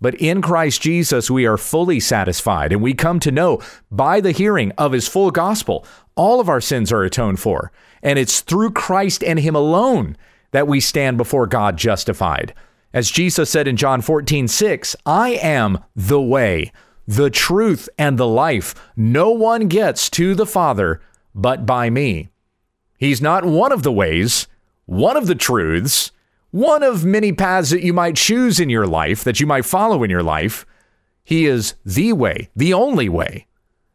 But 0.00 0.14
in 0.16 0.42
Christ 0.42 0.82
Jesus, 0.82 1.30
we 1.30 1.46
are 1.46 1.56
fully 1.56 2.00
satisfied, 2.00 2.72
and 2.72 2.82
we 2.82 2.92
come 2.92 3.18
to 3.20 3.30
know 3.30 3.62
by 3.90 4.20
the 4.20 4.32
hearing 4.32 4.72
of 4.72 4.92
his 4.92 5.08
full 5.08 5.30
gospel, 5.30 5.86
all 6.14 6.40
of 6.40 6.48
our 6.48 6.60
sins 6.60 6.92
are 6.92 7.02
atoned 7.02 7.40
for. 7.40 7.72
And 8.02 8.18
it's 8.18 8.40
through 8.40 8.72
Christ 8.72 9.24
and 9.24 9.38
him 9.38 9.56
alone 9.56 10.16
that 10.50 10.68
we 10.68 10.80
stand 10.80 11.16
before 11.16 11.46
God 11.46 11.76
justified. 11.76 12.54
As 12.92 13.10
Jesus 13.10 13.50
said 13.50 13.66
in 13.66 13.76
John 13.76 14.00
14, 14.00 14.48
6, 14.48 14.96
I 15.04 15.30
am 15.30 15.84
the 15.94 16.20
way, 16.20 16.72
the 17.06 17.30
truth, 17.30 17.88
and 17.98 18.18
the 18.18 18.26
life. 18.26 18.74
No 18.96 19.30
one 19.30 19.68
gets 19.68 20.08
to 20.10 20.34
the 20.34 20.46
Father 20.46 21.00
but 21.34 21.66
by 21.66 21.90
me. 21.90 22.30
He's 22.98 23.20
not 23.20 23.44
one 23.44 23.72
of 23.72 23.82
the 23.82 23.92
ways, 23.92 24.46
one 24.86 25.16
of 25.16 25.26
the 25.26 25.34
truths, 25.34 26.12
one 26.56 26.82
of 26.82 27.04
many 27.04 27.34
paths 27.34 27.68
that 27.68 27.82
you 27.82 27.92
might 27.92 28.16
choose 28.16 28.58
in 28.58 28.70
your 28.70 28.86
life, 28.86 29.22
that 29.24 29.40
you 29.40 29.46
might 29.46 29.66
follow 29.66 30.02
in 30.02 30.08
your 30.08 30.22
life. 30.22 30.64
He 31.22 31.44
is 31.44 31.74
the 31.84 32.14
way, 32.14 32.48
the 32.56 32.72
only 32.72 33.10
way. 33.10 33.46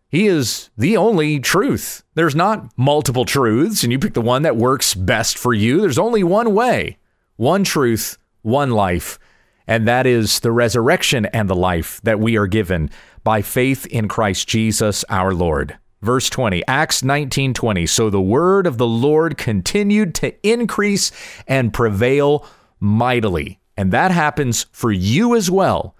He 0.09 0.27
is 0.27 0.69
the 0.77 0.95
only 0.95 1.39
truth. 1.39 2.03
There's 2.13 2.35
not 2.35 2.71
multiple 2.77 3.25
truths, 3.25 3.81
and 3.81 3.91
you 3.91 3.97
pick 3.97 4.13
the 4.13 4.21
one 4.21 4.43
that 4.43 4.57
works 4.57 4.93
best 4.93 5.39
for 5.39 5.55
you. 5.55 5.81
There's 5.81 5.97
only 5.97 6.23
one 6.23 6.53
way, 6.53 6.99
one 7.35 7.63
truth, 7.63 8.19
one 8.43 8.69
life, 8.69 9.17
and 9.65 9.87
that 9.87 10.05
is 10.05 10.41
the 10.41 10.51
resurrection 10.51 11.25
and 11.27 11.49
the 11.49 11.55
life 11.55 11.99
that 12.03 12.19
we 12.19 12.37
are 12.37 12.47
given 12.47 12.91
by 13.23 13.41
faith 13.41 13.87
in 13.87 14.07
Christ 14.07 14.47
Jesus 14.47 15.03
our 15.09 15.33
Lord. 15.33 15.79
Verse 16.01 16.29
20, 16.29 16.63
Acts 16.67 17.03
19:20. 17.03 17.87
So 17.87 18.09
the 18.09 18.21
word 18.21 18.65
of 18.65 18.77
the 18.77 18.87
Lord 18.87 19.37
continued 19.37 20.15
to 20.15 20.33
increase 20.47 21.11
and 21.47 21.73
prevail 21.73 22.45
mightily. 22.79 23.59
And 23.77 23.91
that 23.91 24.11
happens 24.11 24.65
for 24.71 24.91
you 24.91 25.35
as 25.35 25.51
well 25.51 25.95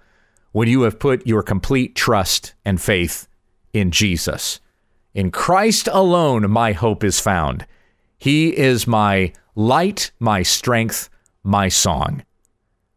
when 0.50 0.68
you 0.68 0.82
have 0.82 0.98
put 0.98 1.26
your 1.26 1.42
complete 1.42 1.94
trust 1.94 2.54
and 2.64 2.80
faith 2.80 3.28
in 3.72 3.90
Jesus. 3.90 4.60
In 5.14 5.30
Christ 5.30 5.88
alone 5.92 6.50
my 6.50 6.72
hope 6.72 7.04
is 7.04 7.20
found. 7.20 7.66
He 8.18 8.56
is 8.56 8.86
my 8.86 9.32
light, 9.54 10.10
my 10.18 10.42
strength, 10.42 11.08
my 11.42 11.68
song. 11.68 12.22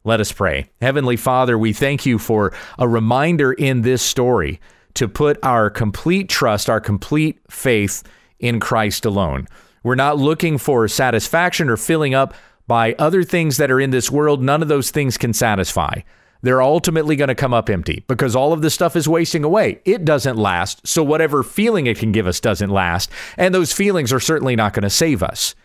Let 0.03 0.19
us 0.19 0.31
pray. 0.31 0.69
Heavenly 0.81 1.17
Father, 1.17 1.57
we 1.57 1.73
thank 1.73 2.05
you 2.05 2.19
for 2.19 2.53
a 2.77 2.87
reminder 2.87 3.53
in 3.53 3.81
this 3.81 4.03
story 4.03 4.59
to 4.95 5.07
put 5.07 5.37
our 5.43 5.69
complete 5.69 6.29
trust, 6.29 6.69
our 6.69 6.81
complete 6.81 7.39
faith 7.49 8.03
in 8.39 8.59
Christ 8.59 9.05
alone. 9.05 9.47
We're 9.83 9.95
not 9.95 10.17
looking 10.17 10.57
for 10.57 10.87
satisfaction 10.87 11.69
or 11.69 11.77
filling 11.77 12.13
up 12.13 12.33
by 12.67 12.95
other 12.97 13.23
things 13.23 13.57
that 13.57 13.69
are 13.69 13.79
in 13.79 13.91
this 13.91 14.09
world. 14.09 14.41
None 14.41 14.61
of 14.61 14.67
those 14.67 14.89
things 14.89 15.17
can 15.17 15.33
satisfy. 15.33 16.01
They're 16.41 16.61
ultimately 16.61 17.15
going 17.15 17.29
to 17.29 17.35
come 17.35 17.53
up 17.53 17.69
empty 17.69 18.03
because 18.07 18.35
all 18.35 18.53
of 18.53 18.61
this 18.61 18.73
stuff 18.73 18.95
is 18.95 19.07
wasting 19.07 19.43
away. 19.43 19.81
It 19.85 20.05
doesn't 20.05 20.37
last. 20.37 20.85
So, 20.87 21.03
whatever 21.03 21.43
feeling 21.43 21.87
it 21.87 21.97
can 21.97 22.11
give 22.11 22.27
us 22.27 22.39
doesn't 22.39 22.69
last. 22.69 23.09
And 23.37 23.53
those 23.53 23.73
feelings 23.73 24.13
are 24.13 24.19
certainly 24.19 24.55
not 24.55 24.73
going 24.73 24.83
to 24.83 24.89
save 24.89 25.23
us. 25.23 25.55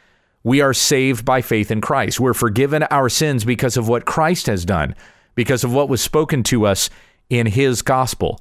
We 0.42 0.62
are 0.62 0.72
saved 0.72 1.24
by 1.24 1.42
faith 1.42 1.70
in 1.70 1.82
Christ. 1.82 2.18
We're 2.18 2.32
forgiven 2.32 2.84
our 2.84 3.10
sins 3.10 3.44
because 3.44 3.76
of 3.76 3.88
what 3.88 4.06
Christ 4.06 4.46
has 4.46 4.64
done, 4.64 4.94
because 5.34 5.64
of 5.64 5.72
what 5.74 5.90
was 5.90 6.00
spoken 6.00 6.42
to 6.44 6.66
us 6.66 6.88
in 7.28 7.46
his 7.46 7.82
gospel. 7.82 8.40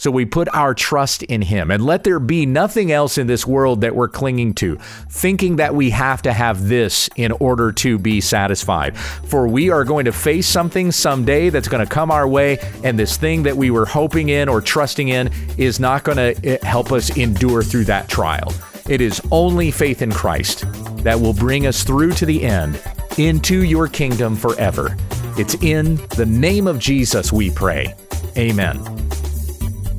So 0.00 0.10
we 0.10 0.24
put 0.24 0.48
our 0.54 0.72
trust 0.72 1.24
in 1.24 1.42
Him 1.42 1.70
and 1.70 1.84
let 1.84 2.04
there 2.04 2.18
be 2.18 2.46
nothing 2.46 2.90
else 2.90 3.18
in 3.18 3.26
this 3.26 3.46
world 3.46 3.82
that 3.82 3.94
we're 3.94 4.08
clinging 4.08 4.54
to, 4.54 4.76
thinking 5.10 5.56
that 5.56 5.74
we 5.74 5.90
have 5.90 6.22
to 6.22 6.32
have 6.32 6.68
this 6.68 7.10
in 7.16 7.32
order 7.32 7.70
to 7.72 7.98
be 7.98 8.22
satisfied. 8.22 8.96
For 8.96 9.46
we 9.46 9.68
are 9.68 9.84
going 9.84 10.06
to 10.06 10.12
face 10.12 10.46
something 10.46 10.90
someday 10.90 11.50
that's 11.50 11.68
going 11.68 11.86
to 11.86 11.94
come 11.94 12.10
our 12.10 12.26
way, 12.26 12.56
and 12.82 12.98
this 12.98 13.18
thing 13.18 13.42
that 13.42 13.54
we 13.54 13.70
were 13.70 13.84
hoping 13.84 14.30
in 14.30 14.48
or 14.48 14.62
trusting 14.62 15.08
in 15.08 15.30
is 15.58 15.78
not 15.78 16.02
going 16.02 16.16
to 16.16 16.48
eh, 16.48 16.56
help 16.62 16.92
us 16.92 17.14
endure 17.18 17.62
through 17.62 17.84
that 17.84 18.08
trial. 18.08 18.54
It 18.88 19.02
is 19.02 19.20
only 19.30 19.70
faith 19.70 20.00
in 20.00 20.12
Christ 20.12 20.64
that 21.04 21.20
will 21.20 21.34
bring 21.34 21.66
us 21.66 21.84
through 21.84 22.12
to 22.12 22.24
the 22.24 22.42
end 22.42 22.82
into 23.18 23.64
your 23.64 23.86
kingdom 23.86 24.34
forever. 24.34 24.96
It's 25.36 25.56
in 25.56 25.96
the 26.16 26.24
name 26.26 26.66
of 26.66 26.78
Jesus 26.78 27.34
we 27.34 27.50
pray. 27.50 27.94
Amen. 28.38 28.80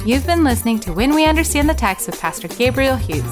You've 0.04 0.26
been 0.26 0.44
listening 0.44 0.80
to 0.80 0.94
When 0.94 1.14
We 1.14 1.28
Understand 1.28 1.70
the 1.70 1.76
Text 1.76 2.08
with 2.08 2.20
Pastor 2.20 2.48
Gabriel 2.48 2.96
Hughes. 2.96 3.24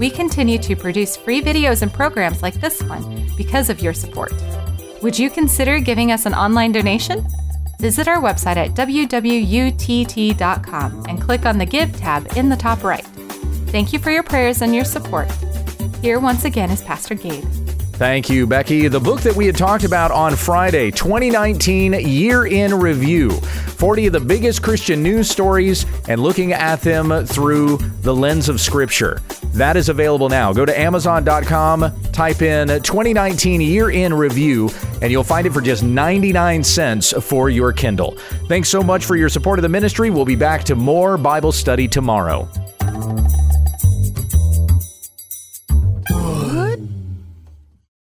We 0.00 0.10
continue 0.10 0.58
to 0.58 0.74
produce 0.74 1.16
free 1.16 1.40
videos 1.40 1.82
and 1.82 1.92
programs 1.92 2.42
like 2.42 2.54
this 2.54 2.82
one 2.82 3.30
because 3.36 3.70
of 3.70 3.78
your 3.80 3.94
support. 3.94 4.32
Would 5.00 5.16
you 5.16 5.30
consider 5.30 5.78
giving 5.78 6.10
us 6.10 6.26
an 6.26 6.34
online 6.34 6.72
donation? 6.72 7.24
Visit 7.78 8.08
our 8.08 8.20
website 8.20 8.56
at 8.56 8.74
www.utt.com 8.74 9.36
and 11.08 11.22
click 11.22 11.46
on 11.46 11.56
the 11.56 11.66
Give 11.66 11.96
tab 11.96 12.26
in 12.36 12.48
the 12.48 12.56
top 12.56 12.82
right. 12.82 13.06
Thank 13.68 13.92
you 13.92 14.00
for 14.00 14.10
your 14.10 14.24
prayers 14.24 14.60
and 14.60 14.74
your 14.74 14.84
support. 14.84 15.30
Here 16.02 16.18
once 16.18 16.44
again 16.44 16.70
is 16.70 16.82
Pastor 16.82 17.14
Gabe. 17.14 17.44
Thank 17.98 18.30
you, 18.30 18.46
Becky. 18.46 18.86
The 18.86 19.00
book 19.00 19.22
that 19.22 19.34
we 19.34 19.46
had 19.46 19.56
talked 19.56 19.82
about 19.82 20.12
on 20.12 20.36
Friday, 20.36 20.92
2019 20.92 21.94
Year 21.94 22.46
in 22.46 22.72
Review 22.72 23.32
40 23.32 24.06
of 24.06 24.12
the 24.12 24.20
biggest 24.20 24.62
Christian 24.62 25.02
news 25.02 25.28
stories 25.28 25.84
and 26.08 26.22
looking 26.22 26.52
at 26.52 26.80
them 26.80 27.26
through 27.26 27.78
the 28.02 28.14
lens 28.14 28.48
of 28.48 28.60
Scripture. 28.60 29.20
That 29.46 29.76
is 29.76 29.88
available 29.88 30.28
now. 30.28 30.52
Go 30.52 30.64
to 30.64 30.78
Amazon.com, 30.78 31.92
type 32.12 32.40
in 32.40 32.68
2019 32.68 33.60
Year 33.60 33.90
in 33.90 34.14
Review, 34.14 34.70
and 35.02 35.10
you'll 35.10 35.24
find 35.24 35.44
it 35.44 35.52
for 35.52 35.60
just 35.60 35.82
99 35.82 36.62
cents 36.62 37.12
for 37.24 37.50
your 37.50 37.72
Kindle. 37.72 38.16
Thanks 38.46 38.68
so 38.68 38.80
much 38.80 39.06
for 39.06 39.16
your 39.16 39.28
support 39.28 39.58
of 39.58 39.64
the 39.64 39.68
ministry. 39.68 40.10
We'll 40.10 40.24
be 40.24 40.36
back 40.36 40.62
to 40.64 40.76
more 40.76 41.18
Bible 41.18 41.50
study 41.50 41.88
tomorrow. 41.88 42.48